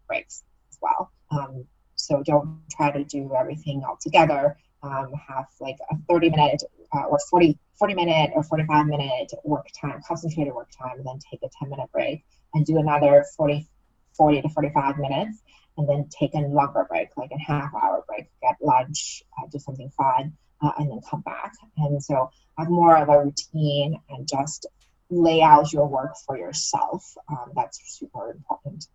breaks 0.08 0.44
as 0.72 0.78
well. 0.82 1.12
So 2.08 2.22
don't 2.24 2.62
try 2.72 2.92
to 2.92 3.04
do 3.04 3.34
everything 3.38 3.84
all 3.88 3.98
together. 4.02 4.58
Um, 4.82 5.14
have 5.30 5.46
like 5.62 5.78
a 5.90 5.96
30 6.10 6.30
minute 6.30 6.64
uh, 6.94 7.04
or 7.04 7.18
40, 7.30 7.58
40 7.80 7.94
minute 7.94 8.32
or 8.36 8.44
45 8.44 8.88
minute 8.88 9.32
work 9.46 9.68
time, 9.80 10.02
concentrated 10.06 10.54
work 10.54 10.70
time, 10.78 10.98
and 10.98 11.06
then 11.06 11.20
take 11.32 11.42
a 11.44 11.50
10 11.60 11.70
minute 11.70 11.90
break 11.94 12.26
and 12.54 12.66
do 12.66 12.78
another 12.78 13.26
40, 13.38 13.66
40 14.18 14.42
to 14.42 14.50
45 14.50 14.98
minutes 14.98 15.42
and 15.78 15.88
then 15.88 16.08
take 16.10 16.34
a 16.36 16.40
longer 16.40 16.86
break, 16.90 17.10
like 17.18 17.32
a 17.32 17.40
half 17.40 17.74
hour 17.74 18.04
break, 18.08 18.30
get 18.42 18.58
lunch, 18.62 19.24
uh, 19.38 19.48
do 19.52 19.58
something 19.58 19.90
fun, 19.92 20.34
uh, 20.62 20.72
and 20.78 20.92
then 20.92 21.00
come 21.10 21.22
back. 21.22 21.54
And 21.78 22.04
so 22.04 22.30
have 22.58 22.70
more 22.70 22.98
of 22.98 23.10
a 23.10 23.24
routine 23.24 24.00
and 24.10 24.28
just 24.28 24.68
lay 25.10 25.42
out 25.42 25.72
your 25.74 25.88
work 25.88 26.14
for 26.26 26.38
yourself. 26.38 27.16
Um, 27.30 27.52
that's 27.56 27.80
super 27.98 28.32
important. 28.32 28.88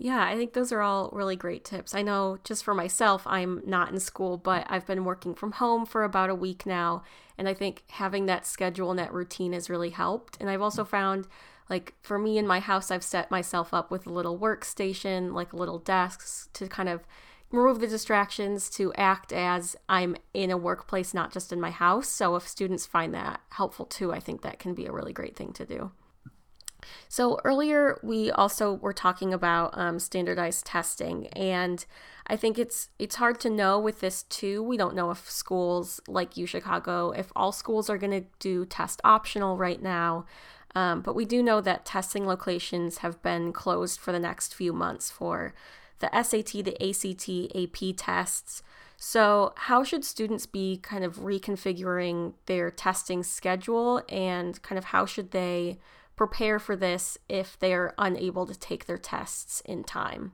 Yeah, 0.00 0.24
I 0.24 0.36
think 0.36 0.52
those 0.52 0.70
are 0.70 0.80
all 0.80 1.10
really 1.12 1.34
great 1.34 1.64
tips. 1.64 1.92
I 1.92 2.02
know 2.02 2.38
just 2.44 2.62
for 2.62 2.72
myself, 2.72 3.26
I'm 3.26 3.62
not 3.66 3.90
in 3.90 3.98
school, 3.98 4.36
but 4.36 4.64
I've 4.70 4.86
been 4.86 5.04
working 5.04 5.34
from 5.34 5.52
home 5.52 5.84
for 5.86 6.04
about 6.04 6.30
a 6.30 6.36
week 6.36 6.66
now. 6.66 7.02
And 7.36 7.48
I 7.48 7.54
think 7.54 7.82
having 7.90 8.26
that 8.26 8.46
schedule 8.46 8.90
and 8.90 8.98
that 8.98 9.12
routine 9.12 9.52
has 9.54 9.68
really 9.68 9.90
helped. 9.90 10.36
And 10.40 10.48
I've 10.48 10.62
also 10.62 10.84
found, 10.84 11.26
like, 11.68 11.94
for 12.00 12.16
me 12.16 12.38
in 12.38 12.46
my 12.46 12.60
house, 12.60 12.92
I've 12.92 13.02
set 13.02 13.30
myself 13.32 13.74
up 13.74 13.90
with 13.90 14.06
a 14.06 14.12
little 14.12 14.38
workstation, 14.38 15.32
like 15.32 15.52
little 15.52 15.78
desks 15.78 16.48
to 16.52 16.68
kind 16.68 16.88
of 16.88 17.00
remove 17.50 17.80
the 17.80 17.86
distractions 17.88 18.70
to 18.70 18.92
act 18.94 19.32
as 19.32 19.74
I'm 19.88 20.16
in 20.32 20.52
a 20.52 20.56
workplace, 20.56 21.12
not 21.12 21.32
just 21.32 21.52
in 21.52 21.60
my 21.60 21.70
house. 21.72 22.08
So 22.08 22.36
if 22.36 22.46
students 22.46 22.86
find 22.86 23.12
that 23.14 23.40
helpful 23.50 23.84
too, 23.84 24.12
I 24.12 24.20
think 24.20 24.42
that 24.42 24.60
can 24.60 24.74
be 24.74 24.86
a 24.86 24.92
really 24.92 25.12
great 25.12 25.34
thing 25.34 25.52
to 25.54 25.64
do. 25.66 25.90
So 27.08 27.40
earlier 27.44 27.98
we 28.02 28.30
also 28.30 28.74
were 28.74 28.92
talking 28.92 29.34
about 29.34 29.76
um, 29.76 29.98
standardized 29.98 30.64
testing, 30.66 31.26
and 31.28 31.84
I 32.26 32.36
think 32.36 32.58
it's 32.58 32.90
it's 32.98 33.16
hard 33.16 33.40
to 33.40 33.50
know 33.50 33.78
with 33.78 34.00
this 34.00 34.24
too. 34.24 34.62
We 34.62 34.76
don't 34.76 34.94
know 34.94 35.10
if 35.10 35.30
schools 35.30 36.00
like 36.06 36.36
U 36.36 36.46
Chicago, 36.46 37.10
if 37.10 37.32
all 37.34 37.52
schools 37.52 37.90
are 37.90 37.98
going 37.98 38.12
to 38.12 38.26
do 38.38 38.64
test 38.64 39.00
optional 39.04 39.56
right 39.56 39.82
now. 39.82 40.26
Um, 40.74 41.00
but 41.00 41.14
we 41.14 41.24
do 41.24 41.42
know 41.42 41.60
that 41.62 41.84
testing 41.84 42.26
locations 42.26 42.98
have 42.98 43.22
been 43.22 43.52
closed 43.52 43.98
for 43.98 44.12
the 44.12 44.20
next 44.20 44.54
few 44.54 44.72
months 44.72 45.10
for 45.10 45.54
the 45.98 46.10
SAT, 46.22 46.64
the 46.64 46.76
ACT, 46.80 47.56
AP 47.56 47.96
tests. 47.96 48.62
So, 48.96 49.54
how 49.56 49.84
should 49.84 50.04
students 50.04 50.44
be 50.46 50.78
kind 50.78 51.04
of 51.04 51.16
reconfiguring 51.16 52.34
their 52.46 52.70
testing 52.70 53.22
schedule 53.22 54.02
and 54.08 54.60
kind 54.62 54.78
of 54.78 54.86
how 54.86 55.06
should 55.06 55.30
they 55.30 55.78
prepare 56.18 56.58
for 56.58 56.76
this 56.76 57.16
if 57.28 57.58
they're 57.58 57.94
unable 57.96 58.44
to 58.44 58.58
take 58.58 58.84
their 58.84 58.98
tests 58.98 59.62
in 59.64 59.84
time? 59.84 60.32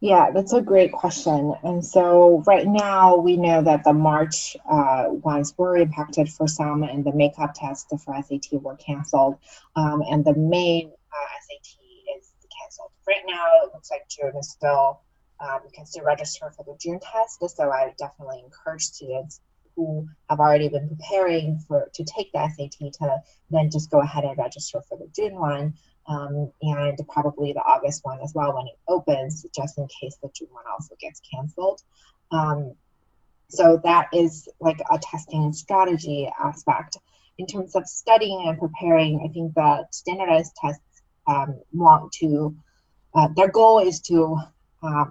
Yeah, 0.00 0.30
that's 0.32 0.52
a 0.52 0.60
great 0.60 0.92
question. 0.92 1.54
And 1.62 1.84
so 1.84 2.44
right 2.46 2.66
now 2.66 3.16
we 3.16 3.38
know 3.38 3.62
that 3.62 3.82
the 3.82 3.94
March 3.94 4.56
uh, 4.70 5.06
ones 5.08 5.54
were 5.56 5.76
impacted 5.78 6.28
for 6.28 6.46
some, 6.46 6.82
and 6.82 7.02
the 7.02 7.12
makeup 7.12 7.54
tests 7.54 7.90
for 8.04 8.14
SAT 8.22 8.62
were 8.62 8.76
canceled, 8.76 9.38
um, 9.74 10.02
and 10.08 10.22
the 10.24 10.34
May 10.34 10.84
uh, 10.86 11.34
SAT 11.46 11.78
is 12.18 12.30
canceled. 12.60 12.90
Right 13.08 13.24
now, 13.26 13.46
it 13.64 13.72
looks 13.72 13.90
like 13.90 14.06
June 14.08 14.36
is 14.38 14.50
still 14.50 15.00
um, 15.40 15.60
you 15.64 15.70
can 15.74 15.86
still 15.86 16.04
register 16.04 16.52
for 16.56 16.64
the 16.64 16.76
June 16.78 17.00
test. 17.00 17.56
So 17.56 17.70
I 17.70 17.92
definitely 17.98 18.42
encourage 18.44 18.82
students 18.82 19.40
who 19.76 20.06
have 20.30 20.40
already 20.40 20.68
been 20.68 20.88
preparing 20.88 21.58
for 21.58 21.90
to 21.94 22.04
take 22.04 22.32
the 22.32 22.48
SAT 22.48 22.92
to 22.92 23.22
then 23.50 23.70
just 23.70 23.90
go 23.90 24.00
ahead 24.00 24.24
and 24.24 24.38
register 24.38 24.80
for 24.88 24.96
the 24.96 25.08
June 25.14 25.34
one 25.34 25.74
um, 26.06 26.50
and 26.62 26.98
probably 27.08 27.52
the 27.52 27.60
August 27.60 28.04
one 28.04 28.18
as 28.22 28.32
well 28.34 28.54
when 28.54 28.66
it 28.66 28.78
opens, 28.88 29.46
just 29.54 29.78
in 29.78 29.86
case 29.88 30.16
the 30.22 30.30
June 30.34 30.48
one 30.52 30.64
also 30.72 30.94
gets 31.00 31.20
canceled. 31.32 31.80
Um, 32.30 32.74
so 33.48 33.80
that 33.84 34.08
is 34.12 34.48
like 34.60 34.80
a 34.90 34.98
testing 34.98 35.52
strategy 35.52 36.30
aspect. 36.42 36.98
In 37.38 37.46
terms 37.46 37.74
of 37.74 37.86
studying 37.86 38.44
and 38.48 38.58
preparing, 38.58 39.20
I 39.24 39.32
think 39.32 39.54
the 39.54 39.86
standardized 39.90 40.52
tests 40.60 41.02
um, 41.26 41.60
want 41.72 42.12
to, 42.20 42.54
uh, 43.14 43.28
their 43.36 43.48
goal 43.48 43.80
is 43.80 44.00
to 44.02 44.38
uh, 44.82 45.06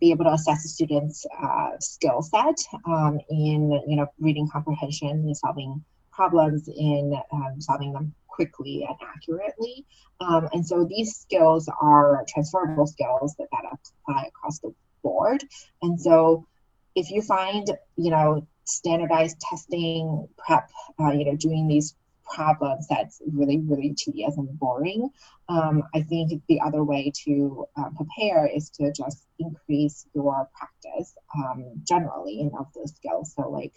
be 0.00 0.10
able 0.10 0.24
to 0.24 0.32
assess 0.32 0.64
a 0.64 0.68
student's 0.68 1.26
uh, 1.42 1.70
skill 1.80 2.22
set 2.22 2.56
um, 2.86 3.20
in 3.30 3.70
you 3.86 3.96
know 3.96 4.06
reading 4.18 4.48
comprehension 4.48 5.10
and 5.10 5.36
solving 5.36 5.84
problems 6.12 6.68
in 6.68 7.14
um, 7.32 7.60
solving 7.60 7.92
them 7.92 8.14
quickly 8.26 8.86
and 8.88 8.96
accurately. 9.14 9.84
Um, 10.20 10.48
and 10.52 10.66
so 10.66 10.84
these 10.84 11.16
skills 11.16 11.68
are 11.80 12.24
transferable 12.28 12.86
skills 12.86 13.34
that, 13.38 13.48
that 13.52 13.64
apply 13.72 14.24
across 14.28 14.58
the 14.60 14.72
board. 15.02 15.44
And 15.82 16.00
so 16.00 16.46
if 16.94 17.10
you 17.10 17.22
find 17.22 17.66
you 17.96 18.10
know 18.10 18.46
standardized 18.64 19.40
testing 19.40 20.28
prep 20.36 20.70
uh, 21.00 21.12
you 21.12 21.24
know 21.24 21.36
doing 21.36 21.68
these 21.68 21.94
problems 22.34 22.86
that's 22.88 23.20
really, 23.32 23.58
really 23.58 23.94
tedious 23.94 24.36
and 24.36 24.58
boring. 24.58 25.10
Um, 25.48 25.82
I 25.94 26.02
think 26.02 26.42
the 26.48 26.60
other 26.60 26.84
way 26.84 27.12
to 27.24 27.66
uh, 27.76 27.90
prepare 27.96 28.46
is 28.46 28.70
to 28.70 28.92
just 28.92 29.24
increase 29.38 30.06
your 30.14 30.48
practice 30.56 31.14
um, 31.36 31.64
generally 31.86 32.40
in 32.40 32.50
of 32.58 32.66
those 32.74 32.94
skills. 32.94 33.34
So, 33.34 33.48
like, 33.48 33.72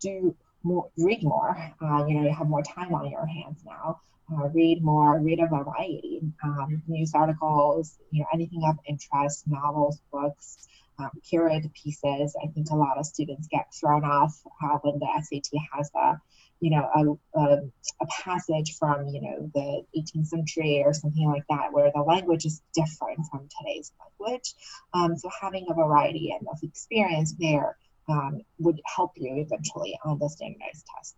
do 0.00 0.34
more, 0.62 0.90
read 0.96 1.22
more. 1.22 1.56
Uh, 1.80 2.06
you 2.06 2.14
know, 2.14 2.22
you 2.22 2.34
have 2.34 2.48
more 2.48 2.62
time 2.62 2.94
on 2.94 3.10
your 3.10 3.26
hands 3.26 3.62
now. 3.66 4.00
Uh, 4.32 4.48
read 4.48 4.82
more, 4.82 5.18
read 5.18 5.40
a 5.40 5.46
variety, 5.46 6.20
um, 6.42 6.82
news 6.86 7.12
articles, 7.14 7.98
you 8.10 8.20
know, 8.20 8.26
anything 8.32 8.62
of 8.64 8.76
interest, 8.86 9.44
novels, 9.46 10.00
books, 10.10 10.68
um, 10.98 11.10
curated 11.30 11.72
pieces. 11.74 12.34
I 12.42 12.46
think 12.48 12.70
a 12.70 12.76
lot 12.76 12.98
of 12.98 13.04
students 13.04 13.48
get 13.48 13.66
thrown 13.74 14.04
off 14.04 14.40
uh, 14.64 14.78
when 14.82 14.98
the 15.00 15.08
SAT 15.20 15.60
has 15.74 15.90
the 15.90 16.18
you 16.62 16.70
know, 16.70 16.88
a, 16.94 17.40
a, 17.40 17.58
a, 18.00 18.06
passage 18.22 18.76
from, 18.78 19.08
you 19.08 19.20
know, 19.20 19.50
the 19.52 19.82
18th 19.98 20.28
century 20.28 20.80
or 20.86 20.94
something 20.94 21.26
like 21.28 21.42
that, 21.50 21.72
where 21.72 21.90
the 21.92 22.00
language 22.00 22.44
is 22.44 22.62
different 22.72 23.18
from 23.28 23.48
today's 23.58 23.90
language. 24.00 24.54
Um, 24.94 25.16
so 25.16 25.28
having 25.40 25.66
a 25.68 25.74
variety 25.74 26.32
and 26.38 26.46
of 26.48 26.60
experience 26.62 27.34
there 27.36 27.76
um, 28.08 28.42
would 28.60 28.80
help 28.84 29.10
you 29.16 29.44
eventually 29.44 29.98
on 30.04 30.20
the 30.20 30.28
standardized 30.28 30.86
tests. 30.96 31.16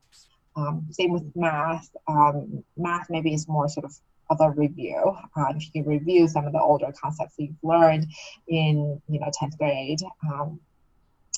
Um, 0.56 0.86
same 0.92 1.12
with 1.12 1.30
math. 1.36 1.90
Um, 2.08 2.64
math 2.78 3.10
maybe 3.10 3.34
is 3.34 3.46
more 3.46 3.68
sort 3.68 3.84
of 3.84 3.94
of 4.30 4.38
a 4.40 4.50
review. 4.50 5.14
Uh, 5.36 5.52
if 5.54 5.68
you 5.74 5.84
review 5.84 6.26
some 6.26 6.46
of 6.46 6.54
the 6.54 6.60
older 6.60 6.90
concepts 6.98 7.34
you've 7.36 7.54
learned 7.62 8.06
in, 8.48 8.98
you 9.10 9.20
know, 9.20 9.30
10th 9.42 9.58
grade, 9.58 9.98
um, 10.26 10.58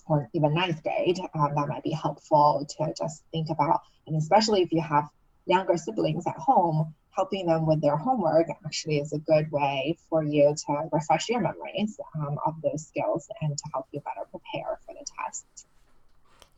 or 0.09 0.29
even 0.33 0.55
ninth 0.55 0.83
grade, 0.83 1.19
um, 1.35 1.55
that 1.55 1.69
might 1.69 1.83
be 1.83 1.91
helpful 1.91 2.67
to 2.79 2.95
just 2.97 3.23
think 3.33 3.51
about. 3.51 3.81
And 4.07 4.17
especially 4.17 4.63
if 4.63 4.73
you 4.73 4.81
have 4.81 5.09
younger 5.47 5.77
siblings 5.77 6.27
at 6.27 6.37
home, 6.37 6.95
helping 7.11 7.47
them 7.47 7.67
with 7.67 7.81
their 7.81 7.97
homework 7.97 8.47
actually 8.65 8.99
is 8.99 9.13
a 9.13 9.19
good 9.19 9.51
way 9.51 9.97
for 10.09 10.23
you 10.23 10.55
to 10.67 10.89
refresh 10.93 11.29
your 11.29 11.41
memories 11.41 11.99
um, 12.15 12.37
of 12.45 12.55
those 12.63 12.87
skills 12.87 13.27
and 13.41 13.57
to 13.57 13.65
help 13.73 13.87
you 13.93 14.01
better 14.01 14.27
prepare 14.31 14.79
for 14.85 14.95
the 14.95 15.05
test. 15.25 15.67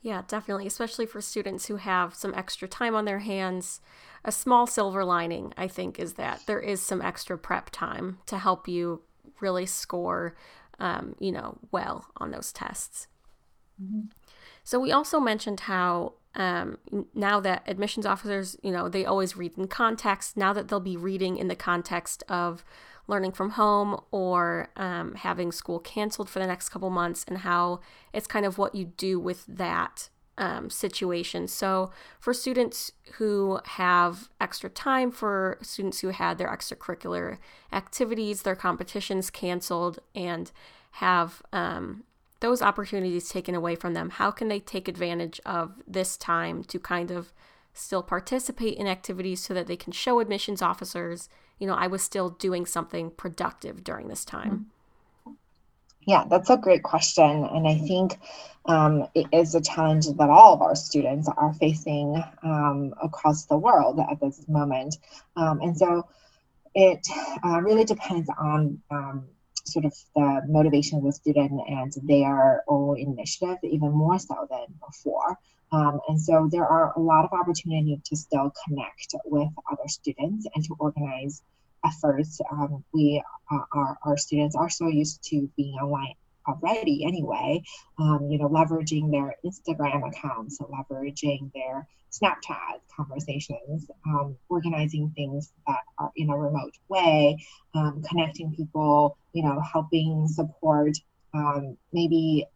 Yeah, 0.03 0.23
definitely, 0.29 0.67
especially 0.67 1.07
for 1.07 1.21
students 1.21 1.67
who 1.67 1.77
have 1.77 2.15
some 2.15 2.35
extra 2.35 2.69
time 2.69 2.95
on 2.95 3.05
their 3.05 3.19
hands. 3.21 3.81
A 4.25 4.33
small 4.33 4.67
silver 4.67 5.05
lining, 5.05 5.53
I 5.57 5.69
think, 5.69 5.99
is 5.99 6.15
that 6.15 6.43
there 6.47 6.61
is 6.61 6.81
some 6.81 7.03
extra 7.03 7.37
prep 7.39 7.71
time 7.71 8.19
to 8.27 8.39
help 8.39 8.69
you 8.69 9.03
really 9.41 9.67
score, 9.67 10.37
um, 10.79 11.15
you 11.19 11.33
know, 11.33 11.59
well 11.71 12.07
on 12.17 12.31
those 12.31 12.53
tests. 12.53 13.07
Mm-hmm. 13.83 14.01
So 14.65 14.79
we 14.79 14.93
also 14.93 15.21
mentioned 15.21 15.61
how 15.61 16.15
um, 16.35 16.79
now 17.15 17.41
that 17.41 17.63
admissions 17.67 18.07
officers, 18.07 18.57
you 18.63 18.71
know, 18.71 18.89
they 18.89 19.05
always 19.05 19.37
read 19.37 19.57
in 19.57 19.67
context. 19.67 20.37
Now 20.37 20.53
that 20.53 20.69
they'll 20.69 20.81
be 20.81 20.97
reading 20.97 21.37
in 21.37 21.49
the 21.49 21.57
context 21.57 22.23
of 22.29 22.65
learning 23.07 23.33
from 23.33 23.51
home 23.51 23.99
or 24.11 24.69
um, 24.77 25.15
having 25.15 25.51
school 25.51 25.79
canceled 25.79 26.29
for 26.29 26.39
the 26.39 26.47
next 26.47 26.69
couple 26.69 26.91
months, 26.91 27.25
and 27.27 27.39
how 27.39 27.81
it's 28.13 28.27
kind 28.27 28.45
of 28.45 28.59
what 28.59 28.75
you 28.75 28.85
do 28.85 29.19
with 29.19 29.45
that 29.47 30.11
um, 30.37 30.71
situation. 30.71 31.49
So, 31.49 31.91
for 32.21 32.33
students 32.33 32.93
who 33.15 33.61
have 33.65 34.29
extra 34.41 34.71
time, 34.71 35.11
for 35.11 35.59
students 35.63 36.01
who 36.01 36.09
had 36.09 36.39
their 36.39 36.49
extracurricular 36.49 37.39
activities, 37.73 38.43
their 38.43 38.55
competitions 38.55 39.31
canceled, 39.31 39.99
and 40.15 40.53
have 40.93 41.43
um, 41.53 42.05
those 42.41 42.63
opportunities 42.63 43.29
taken 43.29 43.55
away 43.55 43.75
from 43.75 43.95
them, 43.95 44.11
how 44.11 44.31
can 44.31 44.49
they 44.49 44.61
take 44.61 44.89
advantage 44.89 45.41
of 45.45 45.83
this 45.87 46.17
time 46.17 46.63
to 46.65 46.79
kind 46.79 47.11
of 47.11 47.33
still 47.73 48.03
participate 48.03 48.77
in 48.77 48.87
activities 48.87 49.43
so 49.43 49.55
that 49.55 49.67
they 49.67 49.77
can 49.77 49.93
show 49.93 50.21
admissions 50.21 50.63
officers, 50.63 51.29
you 51.59 51.67
know, 51.67 51.75
I 51.75 51.87
was 51.87 52.03
still 52.03 52.31
doing 52.31 52.67
something 52.67 53.11
productive 53.11 53.85
during 53.85 54.09
this 54.09 54.25
time? 54.25 54.67
Yeah, 56.07 56.25
that's 56.29 56.49
a 56.49 56.57
great 56.57 56.83
question. 56.83 57.45
And 57.45 57.69
I 57.69 57.75
think 57.75 58.19
um, 58.65 59.07
it 59.15 59.27
is 59.33 59.55
a 59.55 59.61
challenge 59.61 60.07
that 60.07 60.31
all 60.31 60.55
of 60.55 60.63
our 60.63 60.75
students 60.75 61.29
are 61.37 61.53
facing 61.55 62.23
um, 62.43 62.95
across 63.03 63.45
the 63.45 63.59
world 63.59 64.01
at 64.01 64.21
this 64.21 64.47
moment. 64.49 64.97
Um, 65.37 65.61
and 65.61 65.77
so 65.77 66.07
it 66.75 67.07
uh, 67.45 67.61
really 67.61 67.85
depends 67.85 68.29
on 68.39 68.81
um, 68.91 69.27
sort 69.73 69.85
of 69.85 69.95
the 70.15 70.43
motivation 70.49 70.99
of 70.99 71.05
the 71.05 71.13
student 71.13 71.53
and 71.69 71.93
their 72.03 72.65
own 72.69 72.99
initiative, 72.99 73.59
even 73.63 73.91
more 73.93 74.19
so 74.19 74.47
than 74.51 74.67
before. 74.87 75.39
Um, 75.71 76.01
and 76.09 76.21
so 76.21 76.49
there 76.51 76.67
are 76.67 76.93
a 76.97 77.01
lot 77.01 77.25
of 77.25 77.33
opportunity 77.33 78.01
to 78.03 78.17
still 78.17 78.53
connect 78.65 79.15
with 79.27 79.49
other 79.71 79.87
students 79.87 80.47
and 80.55 80.65
to 80.65 80.75
organize 80.79 81.43
efforts. 81.85 82.41
Um, 82.51 82.85
we, 82.95 83.23
uh, 83.53 83.59
our, 83.73 83.99
our 84.05 84.17
students 84.17 84.57
are 84.57 84.71
so 84.71 84.89
used 84.89 85.23
to 85.25 85.49
being 85.57 85.75
online 85.75 86.15
already 86.49 87.05
anyway, 87.05 87.63
um, 87.99 88.29
you 88.31 88.39
know, 88.39 88.49
leveraging 88.49 89.11
their 89.11 89.35
Instagram 89.45 90.09
accounts, 90.09 90.59
leveraging 90.61 91.53
their 91.53 91.87
Snapchat 92.11 92.81
conversations, 92.97 93.91
um, 94.07 94.37
organizing 94.49 95.13
things 95.15 95.53
that 95.67 95.81
are 95.99 96.11
in 96.17 96.31
a 96.31 96.37
remote 96.37 96.75
way, 96.89 97.39
um, 97.75 98.03
connecting 98.09 98.55
people, 98.55 99.17
you 99.33 99.43
know, 99.43 99.61
helping 99.61 100.27
support, 100.27 100.97
um, 101.35 101.77
maybe 101.93 102.47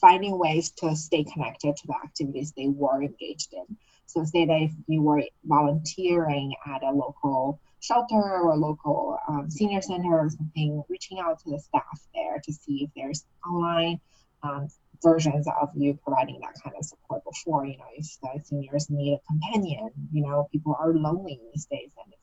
finding 0.00 0.38
ways 0.38 0.70
to 0.70 0.96
stay 0.96 1.24
connected 1.24 1.76
to 1.76 1.86
the 1.86 1.94
activities 2.02 2.52
they 2.56 2.68
were 2.68 3.02
engaged 3.02 3.52
in. 3.52 3.76
So, 4.06 4.24
say 4.24 4.46
that 4.46 4.62
if 4.62 4.72
you 4.88 5.02
were 5.02 5.22
volunteering 5.44 6.54
at 6.66 6.82
a 6.82 6.90
local 6.90 7.60
shelter 7.80 8.40
or 8.40 8.56
local 8.56 9.18
um, 9.28 9.50
senior 9.50 9.80
center 9.80 10.18
or 10.18 10.28
something, 10.30 10.82
reaching 10.88 11.18
out 11.18 11.38
to 11.40 11.50
the 11.50 11.58
staff 11.58 12.00
there 12.14 12.40
to 12.44 12.52
see 12.52 12.84
if 12.84 12.90
there's 12.94 13.24
online 13.46 14.00
um, 14.42 14.68
versions 15.02 15.46
of 15.60 15.70
you 15.74 15.98
providing 16.04 16.40
that 16.40 16.54
kind 16.62 16.76
of 16.78 16.84
support 16.84 17.22
before. 17.24 17.66
You 17.66 17.78
know, 17.78 17.84
if 17.96 18.06
the 18.22 18.40
seniors 18.44 18.88
need 18.90 19.14
a 19.14 19.20
companion, 19.26 19.90
you 20.12 20.22
know, 20.22 20.48
people 20.52 20.76
are 20.78 20.92
lonely 20.92 21.40
these 21.52 21.66
days, 21.66 21.90
and 22.04 22.12
if 22.12 22.20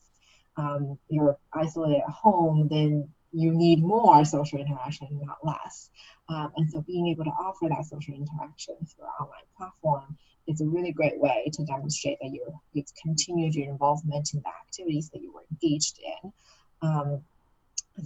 um, 0.58 1.00
you're 1.10 1.38
isolated 1.54 2.02
at 2.08 2.14
home, 2.14 2.68
then 2.70 3.10
you 3.32 3.52
need 3.52 3.84
more 3.84 4.24
social 4.26 4.60
interaction, 4.60 5.08
not 5.24 5.38
less. 5.44 5.90
Um, 6.30 6.52
and 6.56 6.70
so, 6.70 6.82
being 6.82 7.08
able 7.08 7.26
to 7.26 7.32
offer 7.32 7.68
that 7.70 7.86
social 7.86 8.16
interaction 8.16 8.76
through 8.86 9.06
an 9.06 9.12
online 9.20 9.48
platform 9.58 10.18
is 10.48 10.62
a 10.62 10.66
really 10.66 10.92
great 10.92 11.20
way 11.20 11.50
to 11.54 11.66
demonstrate 11.66 12.18
that 12.22 12.32
you've 12.74 12.86
continued 13.02 13.56
your 13.56 13.70
involvement 13.70 14.34
in 14.34 14.42
the 14.42 14.50
activities 14.50 15.10
that 15.10 15.22
you 15.22 15.34
were 15.34 15.44
engaged 15.52 16.00
in. 16.00 16.34
Um, 16.82 17.22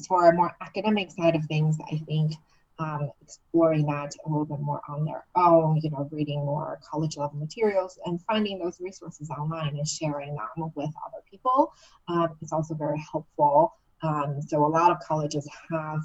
for 0.08 0.30
a 0.30 0.34
more 0.34 0.56
academic 0.62 1.12
side 1.12 1.36
of 1.36 1.44
things, 1.46 1.78
I 1.92 1.98
think 2.08 2.34
um, 2.80 3.12
exploring 3.22 3.86
that 3.88 4.16
a 4.26 4.30
little 4.30 4.46
bit 4.46 4.60
more 4.60 4.82
on 4.90 5.06
their 5.06 5.26
own, 5.36 5.80
you 5.84 5.92
know, 5.92 6.08
reading 6.12 6.40
more 6.40 6.80
college 6.90 7.18
level 7.18 7.38
materials 7.38 8.00
and 8.06 8.20
finding 8.24 8.58
those 8.58 8.80
resources 8.80 9.30
online 9.30 9.78
and 9.78 9.88
sharing 9.88 10.36
them 10.36 10.72
with 10.76 10.90
other 11.06 11.24
people 11.30 11.74
um, 12.08 12.30
is 12.42 12.52
also 12.52 12.74
very 12.74 13.04
helpful. 13.12 13.76
Um, 14.02 14.42
so 14.42 14.66
a 14.66 14.68
lot 14.68 14.90
of 14.90 14.98
colleges 15.00 15.48
have 15.70 16.02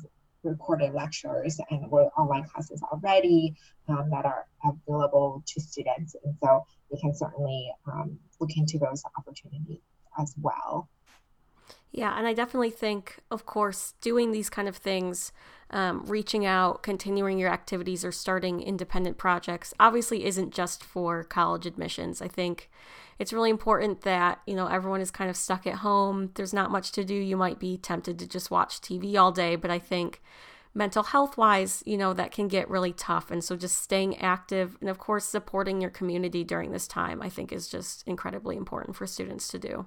recorded 0.47 0.95
lectures 0.95 1.61
and 1.71 1.85
online 2.17 2.45
classes 2.45 2.83
already 2.93 3.55
um, 3.89 4.09
that 4.11 4.25
are 4.25 4.47
available 4.65 5.43
to 5.47 5.61
students. 5.61 6.17
And 6.25 6.37
so 6.43 6.65
we 6.91 7.01
can 7.01 7.15
certainly 7.15 7.71
um, 7.87 8.19
look 8.41 8.51
into 8.57 8.79
those 8.79 9.03
opportunities 9.19 9.81
as 10.19 10.35
well. 10.41 10.89
Yeah, 11.93 12.17
and 12.19 12.27
I 12.27 12.35
definitely 12.35 12.71
think, 12.71 13.21
of 13.31 13.47
course, 13.47 13.95
doing 14.01 14.33
these 14.33 14.51
kind 14.51 14.69
of 14.69 14.77
things, 14.77 15.33
um, 15.71 16.05
reaching 16.07 16.45
out, 16.45 16.83
continuing 16.83 17.39
your 17.39 17.51
activities, 17.51 18.05
or 18.05 18.13
starting 18.13 18.61
independent 18.61 19.17
projects 19.17 19.73
obviously 19.81 20.25
isn't 20.25 20.53
just 20.53 20.85
for 20.85 21.25
college 21.25 21.65
admissions. 21.65 22.21
I 22.21 22.29
think 22.29 22.71
it's 23.19 23.33
really 23.33 23.51
important 23.51 24.03
that, 24.03 24.41
you 24.47 24.55
know, 24.55 24.67
everyone 24.67 25.01
is 25.01 25.11
kind 25.11 25.31
of 25.31 25.37
stuck 25.37 25.67
at 25.67 25.77
home. 25.77 26.33
There's 26.35 26.53
not 26.53 26.71
much 26.71 26.93
to 26.93 27.05
do. 27.05 27.15
You 27.15 27.37
might 27.37 27.59
be 27.59 27.79
tempted 27.79 28.19
to 28.19 28.29
just 28.29 28.51
watch 28.51 28.81
TV 28.81 29.17
all 29.17 29.33
day, 29.33 29.57
but 29.57 29.71
I 29.71 29.79
think 29.79 30.23
mental 30.75 31.03
health 31.03 31.39
wise, 31.39 31.83
you 31.87 31.97
know, 31.97 32.13
that 32.13 32.31
can 32.31 32.49
get 32.49 32.69
really 32.69 32.93
tough. 32.93 33.31
And 33.31 33.43
so 33.43 33.57
just 33.57 33.79
staying 33.79 34.19
active 34.19 34.77
and, 34.83 34.91
of 34.91 34.99
course, 34.99 35.25
supporting 35.25 35.81
your 35.81 35.91
community 35.91 36.45
during 36.45 36.73
this 36.73 36.87
time, 36.87 37.23
I 37.23 37.31
think 37.31 37.53
is 37.53 37.69
just 37.69 38.07
incredibly 38.07 38.57
important 38.57 38.97
for 38.97 39.07
students 39.07 39.49
to 39.49 39.59
do. 39.59 39.87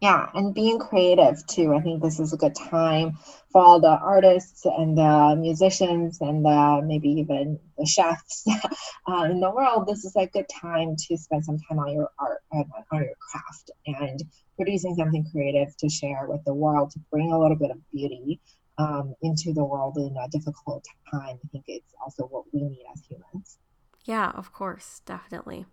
Yeah, 0.00 0.30
and 0.32 0.54
being 0.54 0.78
creative 0.78 1.46
too. 1.46 1.74
I 1.74 1.80
think 1.82 2.02
this 2.02 2.20
is 2.20 2.32
a 2.32 2.38
good 2.38 2.54
time 2.54 3.18
for 3.52 3.60
all 3.60 3.80
the 3.80 3.98
artists 3.98 4.64
and 4.64 4.96
the 4.96 5.36
musicians 5.38 6.22
and 6.22 6.42
the, 6.42 6.80
maybe 6.82 7.10
even 7.10 7.58
the 7.76 7.84
chefs 7.84 8.46
uh, 9.06 9.24
in 9.24 9.40
the 9.40 9.50
world. 9.50 9.86
This 9.86 10.06
is 10.06 10.16
a 10.16 10.26
good 10.26 10.46
time 10.48 10.96
to 10.96 11.16
spend 11.18 11.44
some 11.44 11.58
time 11.68 11.78
on 11.80 11.92
your 11.92 12.08
art 12.18 12.40
and 12.50 12.64
on 12.90 13.02
your 13.02 13.12
craft 13.30 13.70
and 13.86 14.22
producing 14.56 14.94
something 14.94 15.26
creative 15.30 15.76
to 15.76 15.90
share 15.90 16.26
with 16.26 16.42
the 16.46 16.54
world 16.54 16.92
to 16.92 17.00
bring 17.10 17.32
a 17.32 17.38
little 17.38 17.56
bit 17.56 17.70
of 17.70 17.78
beauty 17.92 18.40
um, 18.78 19.14
into 19.20 19.52
the 19.52 19.64
world 19.64 19.98
in 19.98 20.16
a 20.16 20.28
difficult 20.28 20.82
time. 21.12 21.38
I 21.44 21.48
think 21.52 21.64
it's 21.66 21.92
also 22.02 22.24
what 22.24 22.44
we 22.54 22.62
need 22.62 22.84
as 22.94 23.02
humans. 23.04 23.58
Yeah, 24.06 24.30
of 24.30 24.54
course, 24.54 25.02
definitely. 25.04 25.66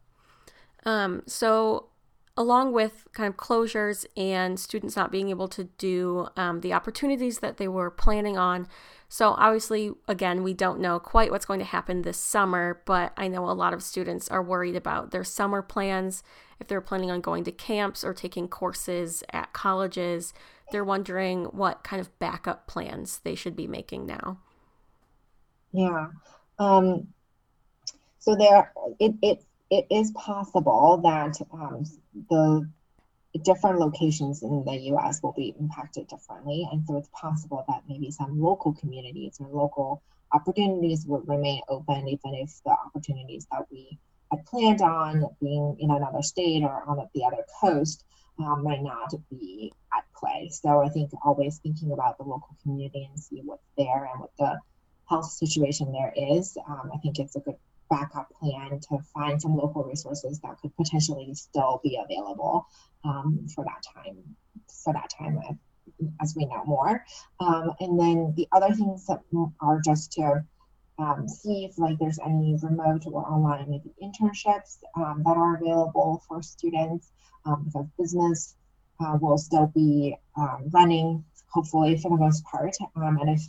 Um, 0.85 1.23
so 1.27 1.87
along 2.37 2.71
with 2.71 3.07
kind 3.13 3.27
of 3.27 3.35
closures 3.35 4.05
and 4.15 4.59
students 4.59 4.95
not 4.95 5.11
being 5.11 5.29
able 5.29 5.47
to 5.47 5.63
do 5.63 6.27
um, 6.37 6.61
the 6.61 6.71
opportunities 6.71 7.39
that 7.39 7.57
they 7.57 7.67
were 7.67 7.89
planning 7.89 8.37
on. 8.37 8.67
So, 9.09 9.29
obviously, 9.29 9.93
again, 10.07 10.43
we 10.43 10.53
don't 10.53 10.79
know 10.79 10.99
quite 10.99 11.31
what's 11.31 11.45
going 11.45 11.59
to 11.59 11.65
happen 11.65 12.01
this 12.01 12.17
summer, 12.17 12.81
but 12.85 13.13
I 13.17 13.27
know 13.27 13.49
a 13.49 13.51
lot 13.51 13.73
of 13.73 13.81
students 13.81 14.29
are 14.29 14.43
worried 14.43 14.75
about 14.75 15.11
their 15.11 15.23
summer 15.23 15.61
plans. 15.61 16.23
If 16.59 16.67
they're 16.67 16.81
planning 16.81 17.09
on 17.09 17.21
going 17.21 17.43
to 17.45 17.51
camps 17.51 18.03
or 18.03 18.13
taking 18.13 18.47
courses 18.47 19.23
at 19.31 19.53
colleges, 19.53 20.33
they're 20.71 20.83
wondering 20.83 21.45
what 21.45 21.83
kind 21.83 21.99
of 21.99 22.17
backup 22.19 22.67
plans 22.67 23.19
they 23.23 23.35
should 23.35 23.55
be 23.55 23.67
making 23.67 24.05
now. 24.05 24.39
Yeah. 25.71 26.07
Um, 26.59 27.07
so 28.19 28.35
there, 28.35 28.73
it, 28.99 29.15
it 29.21 29.43
it 29.69 29.85
is 29.89 30.11
possible 30.11 31.01
that 31.03 31.35
um, 31.51 31.83
the 32.29 32.69
different 33.43 33.79
locations 33.79 34.41
in 34.41 34.63
the 34.65 34.75
US 34.93 35.21
will 35.21 35.33
be 35.33 35.55
impacted 35.59 36.07
differently. 36.07 36.67
And 36.71 36.85
so 36.85 36.97
it's 36.97 37.09
possible 37.13 37.63
that 37.67 37.83
maybe 37.87 38.11
some 38.11 38.39
local 38.39 38.73
communities 38.73 39.37
or 39.39 39.47
local 39.47 40.01
opportunities 40.31 41.05
will 41.05 41.21
remain 41.21 41.61
open, 41.69 42.07
even 42.07 42.33
if 42.35 42.61
the 42.65 42.71
opportunities 42.71 43.45
that 43.51 43.65
we 43.71 43.97
had 44.31 44.45
planned 44.45 44.81
on 44.81 45.25
being 45.41 45.77
in 45.79 45.91
another 45.91 46.21
state 46.21 46.63
or 46.63 46.83
on 46.87 47.07
the 47.13 47.23
other 47.23 47.43
coast 47.61 48.03
um, 48.39 48.63
might 48.63 48.81
not 48.81 49.13
be 49.29 49.71
at 49.95 50.03
play. 50.15 50.49
So 50.51 50.81
I 50.81 50.89
think 50.89 51.11
always 51.23 51.59
thinking 51.59 51.91
about 51.91 52.17
the 52.17 52.23
local 52.23 52.55
community 52.61 53.07
and 53.09 53.19
see 53.19 53.41
what's 53.43 53.63
there 53.77 54.09
and 54.11 54.21
what 54.21 54.31
the 54.37 54.59
health 55.09 55.29
situation 55.31 55.91
there 55.91 56.13
is. 56.15 56.57
Um, 56.67 56.91
I 56.93 56.97
think 56.97 57.19
it's 57.19 57.35
a 57.35 57.39
good 57.39 57.55
backup 57.89 58.29
plan 58.39 58.79
to 58.89 58.97
find 59.13 59.41
some 59.41 59.55
local 59.55 59.83
resources 59.83 60.39
that 60.39 60.59
could 60.61 60.75
potentially 60.75 61.33
still 61.33 61.79
be 61.83 61.99
available 62.03 62.67
um, 63.03 63.47
for 63.53 63.63
that 63.63 63.83
time. 63.93 64.17
For 64.83 64.93
that 64.93 65.09
time, 65.17 65.39
as 66.21 66.35
we 66.35 66.45
know 66.45 66.63
more, 66.65 67.03
um, 67.39 67.71
and 67.79 67.99
then 67.99 68.33
the 68.35 68.47
other 68.51 68.73
things 68.73 69.05
that 69.07 69.21
are 69.61 69.79
just 69.83 70.11
to 70.13 70.43
um, 70.99 71.27
see 71.27 71.65
if 71.65 71.77
like 71.77 71.97
there's 71.99 72.19
any 72.25 72.57
remote 72.61 73.03
or 73.05 73.25
online 73.25 73.65
maybe 73.69 73.91
internships 74.01 74.79
um, 74.95 75.21
that 75.25 75.37
are 75.37 75.55
available 75.55 76.23
for 76.27 76.41
students 76.41 77.11
um, 77.45 77.63
because 77.65 77.85
business 77.99 78.55
uh, 78.99 79.17
will 79.21 79.37
still 79.37 79.67
be 79.75 80.15
um, 80.37 80.63
running 80.71 81.23
hopefully 81.49 81.97
for 81.97 82.09
the 82.09 82.17
most 82.17 82.43
part 82.45 82.75
and 82.95 83.29
if 83.29 83.41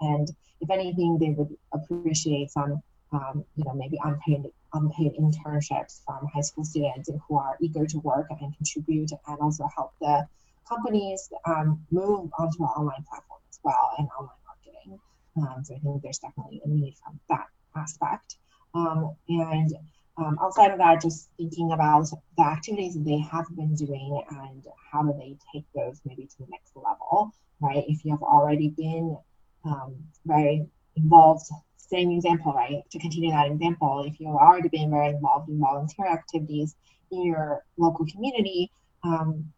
and 0.00 0.30
if 0.60 0.70
anything 0.70 1.18
they 1.18 1.30
would 1.30 1.54
appreciate 1.72 2.50
some 2.50 2.82
um, 3.12 3.44
you 3.56 3.64
know 3.64 3.74
maybe 3.74 3.98
unpaid 4.04 4.44
unpaid 4.74 5.12
internships 5.18 6.04
from 6.04 6.28
high 6.34 6.40
school 6.40 6.64
students 6.64 7.10
who 7.28 7.36
are 7.36 7.56
eager 7.60 7.86
to 7.86 7.98
work 8.00 8.26
and 8.30 8.56
contribute 8.56 9.10
and 9.26 9.38
also 9.40 9.68
help 9.74 9.92
the 10.00 10.26
companies 10.68 11.30
move 11.90 12.30
onto 12.38 12.62
an 12.62 12.70
online 12.76 13.04
platform 13.08 13.40
as 13.50 13.58
well 13.64 13.90
and 13.98 14.08
online 14.18 14.36
marketing 14.46 15.00
um, 15.38 15.64
so 15.64 15.74
I 15.74 15.78
think 15.78 16.02
there's 16.02 16.18
definitely 16.18 16.60
a 16.64 16.68
need 16.68 16.94
from 17.02 17.18
that 17.28 17.46
aspect. 17.76 18.36
Um, 18.74 19.14
and 19.28 19.72
um, 20.16 20.38
outside 20.42 20.72
of 20.72 20.78
that, 20.78 21.00
just 21.00 21.28
thinking 21.36 21.72
about 21.72 22.08
the 22.36 22.42
activities 22.42 22.94
that 22.94 23.04
they 23.04 23.18
have 23.18 23.46
been 23.54 23.74
doing 23.74 24.22
and 24.30 24.62
how 24.92 25.02
do 25.02 25.14
they 25.18 25.36
take 25.52 25.64
those 25.74 26.00
maybe 26.04 26.26
to 26.26 26.38
the 26.40 26.46
next 26.50 26.72
level, 26.74 27.32
right? 27.60 27.84
If 27.86 28.04
you 28.04 28.10
have 28.12 28.22
already 28.22 28.68
been 28.70 29.16
um, 29.64 29.96
very 30.26 30.66
involved, 30.98 31.46
same 31.76 32.10
example, 32.10 32.52
right? 32.52 32.82
To 32.90 32.98
continue 32.98 33.30
that 33.30 33.46
example, 33.46 34.04
if 34.06 34.20
you've 34.20 34.34
already 34.34 34.68
been 34.68 34.90
very 34.90 35.08
involved 35.08 35.48
in 35.48 35.58
volunteer 35.58 36.06
activities 36.06 36.74
in 37.10 37.24
your 37.24 37.64
local 37.76 38.06
community, 38.06 38.70
um, 39.04 39.52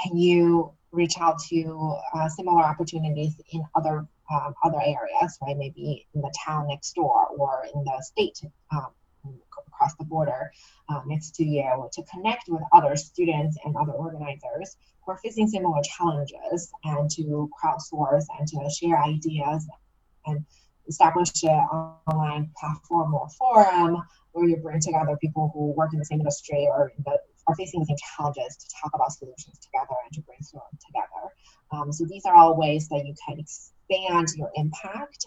can 0.00 0.16
you 0.16 0.72
reach 0.92 1.14
out 1.20 1.38
to 1.50 1.96
uh, 2.14 2.28
similar 2.28 2.62
opportunities 2.62 3.34
in 3.52 3.62
other 3.74 4.06
um, 4.32 4.54
other 4.64 4.80
areas, 4.80 5.38
right? 5.42 5.56
Maybe 5.56 6.06
in 6.14 6.20
the 6.20 6.34
town 6.44 6.66
next 6.68 6.94
door 6.94 7.28
or 7.38 7.64
in 7.72 7.84
the 7.84 8.02
state 8.02 8.40
um, 8.72 8.88
across 9.68 9.94
the 9.96 10.04
border 10.04 10.50
uh, 10.88 11.00
next 11.06 11.34
to 11.36 11.44
you 11.44 11.88
to 11.92 12.02
connect 12.12 12.48
with 12.48 12.62
other 12.72 12.96
students 12.96 13.56
and 13.64 13.76
other 13.76 13.92
organizers 13.92 14.76
who 15.04 15.12
are 15.12 15.18
facing 15.18 15.48
similar 15.48 15.80
challenges 15.96 16.72
and 16.84 17.10
to 17.10 17.48
crowdsource 17.62 18.24
and 18.38 18.48
to 18.48 18.68
share 18.70 19.00
ideas 19.00 19.66
and 20.26 20.44
establish 20.88 21.30
an 21.44 21.50
online 21.50 22.50
platform 22.58 23.14
or 23.14 23.28
forum 23.30 24.02
where 24.32 24.48
you 24.48 24.56
bring 24.56 24.80
together 24.80 25.16
people 25.20 25.50
who 25.54 25.72
work 25.72 25.92
in 25.92 25.98
the 25.98 26.04
same 26.04 26.20
industry 26.20 26.68
or 26.70 26.92
are 27.48 27.54
facing 27.54 27.80
the 27.80 27.86
same 27.86 27.96
challenges 28.16 28.56
to 28.56 28.66
talk 28.82 28.92
about 28.94 29.12
solutions 29.12 29.58
together 29.58 29.94
and 30.04 30.12
to 30.12 30.20
brainstorm 30.22 30.62
together. 30.86 31.32
Um, 31.72 31.92
so 31.92 32.04
these 32.04 32.24
are 32.26 32.34
all 32.34 32.56
ways 32.56 32.88
that 32.88 33.04
you 33.06 33.14
can 33.26 33.38
expand 33.38 34.28
your 34.36 34.50
impact 34.56 35.26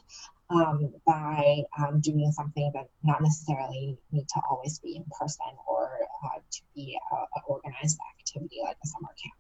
um, 0.50 0.94
by 1.06 1.62
um, 1.78 2.02
doing 2.02 2.32
something 2.32 2.72
that 2.74 2.90
not 3.04 3.22
necessarily 3.22 3.98
need 4.12 4.28
to 4.28 4.42
always 4.50 4.80
be 4.80 4.96
in 4.96 5.06
person 5.20 5.46
or 5.68 6.00
uh, 6.26 6.40
to 6.52 6.62
be 6.76 6.98
an 7.12 7.42
organized 7.48 7.98
activity 8.20 8.58
like 8.64 8.78
a 8.84 8.88
summer 8.88 9.10
camp. 9.22 9.39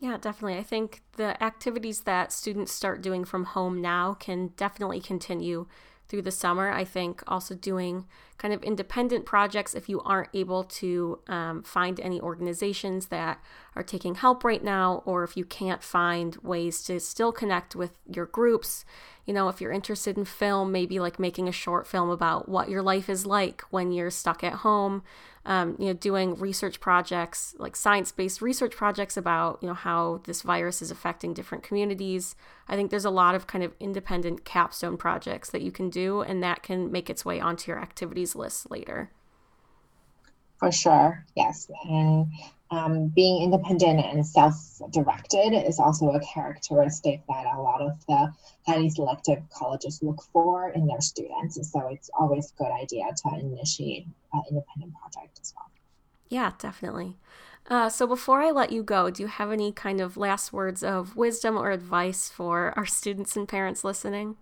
Yeah, 0.00 0.18
definitely. 0.18 0.58
I 0.58 0.62
think 0.62 1.02
the 1.16 1.42
activities 1.42 2.02
that 2.02 2.32
students 2.32 2.72
start 2.72 3.00
doing 3.00 3.24
from 3.24 3.44
home 3.44 3.80
now 3.80 4.14
can 4.14 4.48
definitely 4.56 5.00
continue 5.00 5.66
through 6.08 6.22
the 6.22 6.30
summer. 6.30 6.70
I 6.70 6.84
think 6.84 7.22
also 7.26 7.54
doing 7.54 8.06
kind 8.38 8.52
of 8.52 8.62
independent 8.62 9.24
projects 9.24 9.74
if 9.74 9.88
you 9.88 10.00
aren't 10.02 10.28
able 10.34 10.64
to 10.64 11.18
um, 11.28 11.62
find 11.62 11.98
any 11.98 12.20
organizations 12.20 13.06
that 13.06 13.40
are 13.74 13.82
taking 13.82 14.16
help 14.16 14.44
right 14.44 14.62
now, 14.62 15.02
or 15.06 15.24
if 15.24 15.36
you 15.36 15.44
can't 15.44 15.82
find 15.82 16.36
ways 16.42 16.82
to 16.84 17.00
still 17.00 17.32
connect 17.32 17.74
with 17.74 17.98
your 18.06 18.26
groups. 18.26 18.84
You 19.26 19.34
know, 19.34 19.48
if 19.48 19.60
you're 19.60 19.72
interested 19.72 20.16
in 20.16 20.24
film, 20.24 20.72
maybe 20.72 20.98
like 20.98 21.18
making 21.18 21.48
a 21.48 21.52
short 21.52 21.86
film 21.86 22.10
about 22.10 22.48
what 22.48 22.70
your 22.70 22.82
life 22.82 23.10
is 23.10 23.26
like 23.26 23.62
when 23.70 23.92
you're 23.92 24.10
stuck 24.10 24.42
at 24.42 24.54
home 24.54 25.02
um, 25.46 25.76
you 25.78 25.86
know, 25.86 25.92
doing 25.92 26.34
research 26.34 26.80
projects, 26.80 27.54
like 27.58 27.76
science-based 27.76 28.42
research 28.42 28.74
projects 28.74 29.16
about, 29.16 29.58
you 29.62 29.68
know, 29.68 29.74
how 29.74 30.20
this 30.24 30.42
virus 30.42 30.82
is 30.82 30.90
affecting 30.90 31.32
different 31.32 31.62
communities. 31.62 32.34
I 32.68 32.74
think 32.74 32.90
there's 32.90 33.04
a 33.04 33.10
lot 33.10 33.36
of 33.36 33.46
kind 33.46 33.62
of 33.62 33.72
independent 33.78 34.44
capstone 34.44 34.96
projects 34.96 35.50
that 35.50 35.62
you 35.62 35.70
can 35.70 35.88
do, 35.88 36.20
and 36.20 36.42
that 36.42 36.64
can 36.64 36.90
make 36.90 37.08
its 37.08 37.24
way 37.24 37.40
onto 37.40 37.70
your 37.70 37.80
activities 37.80 38.34
list 38.34 38.70
later. 38.72 39.12
For 40.58 40.72
sure, 40.72 41.24
yes. 41.36 41.70
And 41.84 42.26
um, 42.70 43.08
being 43.08 43.42
independent 43.42 44.00
and 44.00 44.26
self-directed 44.26 45.52
is 45.52 45.78
also 45.78 46.10
a 46.10 46.20
characteristic 46.20 47.22
that 47.28 47.46
a 47.46 47.60
lot 47.60 47.82
of 47.82 48.04
the 48.06 48.32
highly 48.66 48.90
selective 48.90 49.42
colleges 49.50 50.02
look 50.02 50.22
for 50.32 50.70
in 50.70 50.86
their 50.86 51.00
students. 51.00 51.58
So 51.70 51.88
it's 51.88 52.10
always 52.18 52.52
a 52.52 52.62
good 52.62 52.72
idea 52.72 53.04
to 53.04 53.38
initiate 53.38 54.06
an 54.32 54.42
independent 54.50 54.94
project 54.94 55.38
as 55.40 55.52
well. 55.56 55.70
Yeah, 56.28 56.52
definitely. 56.58 57.16
Uh, 57.68 57.88
so 57.88 58.06
before 58.06 58.42
I 58.42 58.50
let 58.50 58.72
you 58.72 58.82
go, 58.82 59.10
do 59.10 59.22
you 59.22 59.28
have 59.28 59.52
any 59.52 59.72
kind 59.72 60.00
of 60.00 60.16
last 60.16 60.52
words 60.52 60.82
of 60.82 61.16
wisdom 61.16 61.56
or 61.56 61.70
advice 61.70 62.28
for 62.28 62.72
our 62.76 62.86
students 62.86 63.36
and 63.36 63.48
parents 63.48 63.84
listening? 63.84 64.36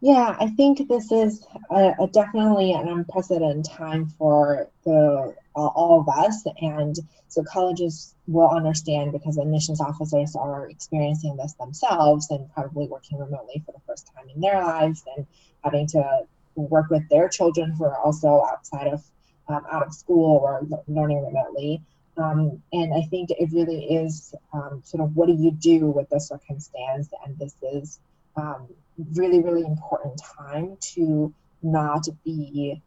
Yeah, 0.00 0.36
I 0.38 0.48
think 0.48 0.88
this 0.88 1.10
is 1.10 1.46
a, 1.70 1.94
a 1.98 2.06
definitely 2.08 2.72
an 2.72 2.88
unprecedented 2.88 3.64
time 3.64 4.08
for 4.18 4.68
the 4.84 5.34
uh, 5.56 5.58
all 5.58 6.00
of 6.00 6.08
us, 6.08 6.44
and 6.60 6.94
so 7.28 7.42
colleges 7.44 8.14
will 8.26 8.48
understand 8.48 9.12
because 9.12 9.38
admissions 9.38 9.80
officers 9.80 10.36
are 10.36 10.68
experiencing 10.68 11.36
this 11.36 11.54
themselves 11.54 12.30
and 12.30 12.52
probably 12.52 12.86
working 12.88 13.18
remotely 13.18 13.62
for 13.64 13.72
the 13.72 13.80
first 13.86 14.10
time 14.14 14.28
in 14.34 14.40
their 14.40 14.62
lives 14.62 15.02
and 15.16 15.26
having 15.64 15.86
to 15.86 16.26
work 16.56 16.90
with 16.90 17.08
their 17.08 17.28
children 17.28 17.72
who 17.72 17.84
are 17.84 17.98
also 17.98 18.44
outside 18.50 18.88
of 18.88 19.02
um, 19.48 19.64
out 19.70 19.86
of 19.86 19.94
school 19.94 20.38
or 20.38 20.66
learning 20.88 21.24
remotely. 21.24 21.80
Um, 22.18 22.62
and 22.72 22.94
I 22.94 23.02
think 23.08 23.30
it 23.30 23.50
really 23.52 23.84
is 23.84 24.34
um, 24.52 24.82
sort 24.84 25.02
of 25.02 25.16
what 25.16 25.26
do 25.26 25.34
you 25.34 25.50
do 25.50 25.86
with 25.90 26.08
the 26.10 26.20
circumstance, 26.20 27.08
and 27.24 27.38
this 27.38 27.54
is 27.62 27.98
um, 28.36 28.68
really, 29.14 29.40
really 29.40 29.64
important 29.64 30.20
time 30.38 30.76
to 30.94 31.32
not 31.62 32.06
be 32.24 32.80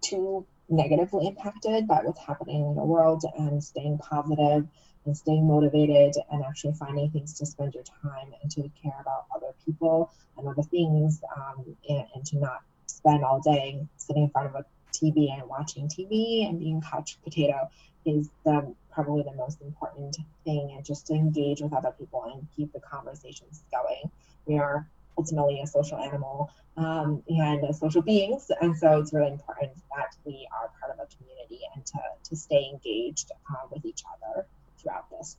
too 0.00 0.46
negatively 0.68 1.26
impacted 1.26 1.86
by 1.86 2.00
what's 2.02 2.20
happening 2.20 2.66
in 2.66 2.74
the 2.74 2.84
world 2.84 3.24
and 3.38 3.62
staying 3.62 3.98
positive 3.98 4.66
and 5.04 5.16
staying 5.16 5.46
motivated 5.46 6.14
and 6.30 6.44
actually 6.44 6.74
finding 6.74 7.08
things 7.10 7.34
to 7.34 7.46
spend 7.46 7.74
your 7.74 7.84
time 8.02 8.32
and 8.42 8.50
to 8.50 8.62
care 8.82 8.96
about 9.00 9.26
other 9.34 9.54
people 9.64 10.10
and 10.36 10.48
other 10.48 10.62
things 10.62 11.22
um, 11.36 11.64
and, 11.88 12.04
and, 12.14 12.26
to 12.26 12.38
not 12.38 12.62
spend 12.86 13.24
all 13.24 13.40
day 13.40 13.80
sitting 13.96 14.24
in 14.24 14.30
front 14.30 14.48
of 14.48 14.54
a 14.56 14.64
TV 14.92 15.32
and 15.32 15.48
watching 15.48 15.88
TV 15.88 16.48
and 16.48 16.58
being 16.58 16.80
couch 16.80 17.18
potato 17.22 17.70
is 18.04 18.28
the 18.44 18.74
probably 18.92 19.22
the 19.22 19.34
most 19.34 19.60
important 19.60 20.16
thing 20.44 20.72
and 20.74 20.84
just 20.84 21.06
to 21.06 21.12
engage 21.12 21.60
with 21.60 21.72
other 21.72 21.92
people 21.98 22.24
and 22.32 22.46
keep 22.56 22.72
the 22.72 22.80
conversations 22.80 23.62
going. 23.70 24.10
We 24.46 24.58
are 24.58 24.86
ultimately 25.18 25.60
a 25.60 25.66
social 25.66 25.98
animal 25.98 26.50
um, 26.76 27.22
and 27.28 27.74
social 27.74 28.02
beings. 28.02 28.50
And 28.60 28.76
so 28.76 29.00
it's 29.00 29.12
really 29.12 29.32
important 29.32 29.72
that 29.96 30.16
we 30.24 30.46
are 30.52 30.70
part 30.80 30.92
of 30.92 31.06
a 31.06 31.16
community 31.16 31.60
and 31.74 31.84
to, 31.86 31.98
to 32.24 32.36
stay 32.36 32.70
engaged 32.72 33.30
uh, 33.50 33.66
with 33.70 33.84
each 33.84 34.02
other 34.14 34.46
throughout 34.78 35.10
this. 35.10 35.36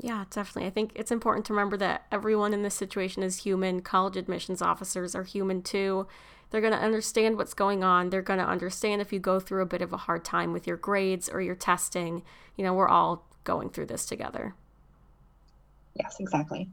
Yeah, 0.00 0.24
definitely. 0.30 0.66
I 0.66 0.70
think 0.70 0.92
it's 0.94 1.10
important 1.10 1.46
to 1.46 1.52
remember 1.52 1.76
that 1.78 2.06
everyone 2.12 2.54
in 2.54 2.62
this 2.62 2.74
situation 2.74 3.22
is 3.22 3.38
human. 3.38 3.82
College 3.82 4.16
admissions 4.16 4.62
officers 4.62 5.14
are 5.14 5.24
human 5.24 5.62
too. 5.62 6.06
They're 6.50 6.60
going 6.60 6.72
to 6.72 6.78
understand 6.78 7.36
what's 7.36 7.52
going 7.52 7.82
on. 7.82 8.10
They're 8.10 8.22
going 8.22 8.38
to 8.38 8.46
understand 8.46 9.02
if 9.02 9.12
you 9.12 9.18
go 9.18 9.40
through 9.40 9.62
a 9.62 9.66
bit 9.66 9.82
of 9.82 9.92
a 9.92 9.98
hard 9.98 10.24
time 10.24 10.52
with 10.52 10.66
your 10.66 10.76
grades 10.76 11.28
or 11.28 11.40
your 11.40 11.56
testing. 11.56 12.22
You 12.56 12.64
know, 12.64 12.72
we're 12.72 12.88
all 12.88 13.26
going 13.44 13.70
through 13.70 13.86
this 13.86 14.06
together. 14.06 14.54
Yes, 15.94 16.16
exactly. 16.20 16.70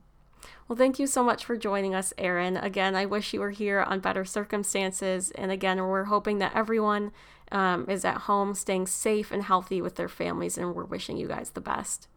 Well, 0.67 0.77
thank 0.77 0.99
you 0.99 1.07
so 1.07 1.23
much 1.23 1.45
for 1.45 1.57
joining 1.57 1.93
us, 1.93 2.13
Erin. 2.17 2.57
Again, 2.57 2.95
I 2.95 3.05
wish 3.05 3.33
you 3.33 3.39
were 3.39 3.51
here 3.51 3.81
on 3.81 3.99
better 3.99 4.25
circumstances. 4.25 5.31
And 5.31 5.51
again, 5.51 5.77
we're 5.77 6.05
hoping 6.05 6.39
that 6.39 6.55
everyone 6.55 7.11
um, 7.51 7.89
is 7.89 8.03
at 8.05 8.21
home, 8.21 8.53
staying 8.55 8.87
safe 8.87 9.31
and 9.31 9.43
healthy 9.43 9.81
with 9.81 9.95
their 9.95 10.09
families, 10.09 10.57
and 10.57 10.73
we're 10.73 10.85
wishing 10.85 11.17
you 11.17 11.27
guys 11.27 11.51
the 11.51 11.61
best. 11.61 12.07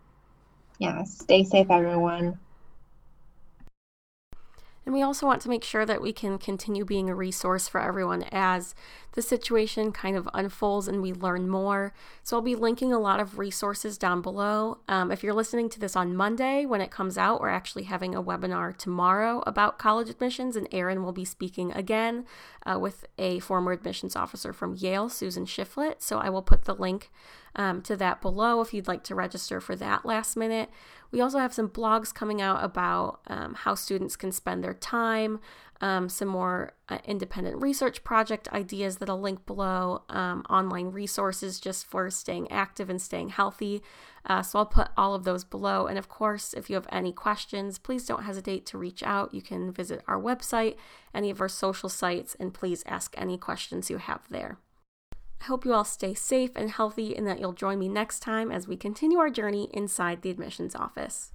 Yeah, 0.78 1.02
stay 1.04 1.44
safe, 1.44 1.70
everyone. 1.70 2.38
And 4.88 4.94
we 4.94 5.03
also 5.03 5.27
want 5.27 5.42
to 5.42 5.51
make 5.51 5.64
sure 5.64 5.85
that 5.85 6.01
we 6.01 6.14
can 6.14 6.38
continue 6.38 6.83
being 6.83 7.11
a 7.11 7.14
resource 7.14 7.68
for 7.68 7.79
everyone 7.79 8.22
as 8.33 8.74
the 9.12 9.20
situation 9.20 9.92
kind 9.92 10.16
of 10.16 10.27
unfolds 10.33 10.88
and 10.88 11.03
we 11.03 11.12
learn 11.12 11.46
more. 11.46 11.92
So 12.22 12.38
I'll 12.38 12.42
be 12.42 12.55
linking 12.55 12.90
a 12.90 12.98
lot 12.98 13.20
of 13.20 13.38
resources 13.38 13.98
down 13.98 14.22
below. 14.22 14.79
Um, 14.88 15.12
if 15.12 15.22
you're 15.22 15.35
listening 15.35 15.68
to 15.68 15.79
this 15.79 15.94
on 15.94 16.16
Monday 16.16 16.64
when 16.64 16.81
it 16.81 16.90
comes 16.90 17.18
out, 17.18 17.38
we're 17.38 17.51
actually 17.51 17.83
having 17.83 18.14
a 18.14 18.22
webinar 18.22 18.74
tomorrow 18.74 19.42
about 19.46 19.79
college 19.79 20.09
admissions, 20.09 20.57
and 20.57 20.66
Erin 20.72 21.03
will 21.03 21.12
be 21.12 21.27
speaking 21.27 21.70
again 21.72 22.24
uh, 22.64 22.79
with 22.79 23.05
a 23.18 23.40
former 23.40 23.72
admissions 23.72 24.16
officer 24.16 24.55
from 24.55 24.74
Yale, 24.74 25.11
Susan 25.11 25.44
Shiflett. 25.44 25.96
So 25.98 26.16
I 26.16 26.31
will 26.31 26.40
put 26.40 26.64
the 26.64 26.74
link 26.74 27.11
um, 27.59 27.83
to 27.83 27.97
that 27.97 28.23
below 28.23 28.61
if 28.61 28.73
you'd 28.73 28.88
like 28.88 29.03
to 29.05 29.14
register 29.14 29.61
for 29.61 29.77
that 29.77 30.07
last 30.07 30.37
minute. 30.37 30.71
We 31.11 31.21
also 31.21 31.38
have 31.38 31.53
some 31.53 31.68
blogs 31.68 32.14
coming 32.14 32.40
out 32.40 32.62
about 32.62 33.21
um, 33.27 33.55
how 33.55 33.75
students 33.75 34.14
can 34.14 34.31
spend 34.31 34.62
their 34.62 34.75
time, 34.75 35.40
um, 35.81 36.09
some 36.09 36.29
more 36.29 36.73
uh, 36.88 36.99
independent 37.05 37.61
research 37.61 38.05
project 38.05 38.49
ideas 38.53 38.99
that 38.99 39.09
I'll 39.09 39.21
link 39.21 39.44
below, 39.44 40.03
um, 40.09 40.44
online 40.49 40.90
resources 40.90 41.59
just 41.59 41.87
for 41.87 42.11
staying 42.11 42.51
active 42.51 42.88
and 42.90 43.01
staying 43.01 43.31
healthy. 43.31 43.83
Uh, 44.27 44.42
so 44.42 44.59
I'll 44.59 44.66
put 44.66 44.88
all 44.97 45.14
of 45.14 45.25
those 45.25 45.44
below. 45.44 45.87
And 45.87 45.99
of 45.99 46.09
course, 46.09 46.53
if 46.53 46.68
you 46.68 46.75
have 46.75 46.88
any 46.92 47.12
questions, 47.12 47.79
please 47.79 48.07
don't 48.07 48.25
hesitate 48.25 48.66
to 48.66 48.79
reach 48.79 49.03
out. 49.03 49.35
You 49.35 49.42
can 49.42 49.73
visit 49.73 50.03
our 50.07 50.21
website, 50.21 50.77
any 51.14 51.31
of 51.31 51.40
our 51.40 51.49
social 51.49 51.88
sites, 51.88 52.37
and 52.38 52.55
please 52.55 52.85
ask 52.87 53.14
any 53.16 53.38
questions 53.38 53.90
you 53.90 53.99
have 53.99 54.23
there. 54.29 54.59
I 55.40 55.44
hope 55.44 55.64
you 55.64 55.72
all 55.72 55.85
stay 55.85 56.14
safe 56.14 56.51
and 56.57 56.70
healthy 56.70 57.16
and 57.16 57.27
that 57.27 57.40
you'll 57.40 57.53
join 57.53 57.79
me 57.79 57.88
next 57.88 58.20
time 58.20 58.51
as 58.51 58.68
we 58.68 58.77
continue 58.77 59.18
our 59.18 59.31
journey 59.31 59.70
inside 59.72 60.22
the 60.22 60.31
admissions 60.31 60.74
office. 60.74 61.33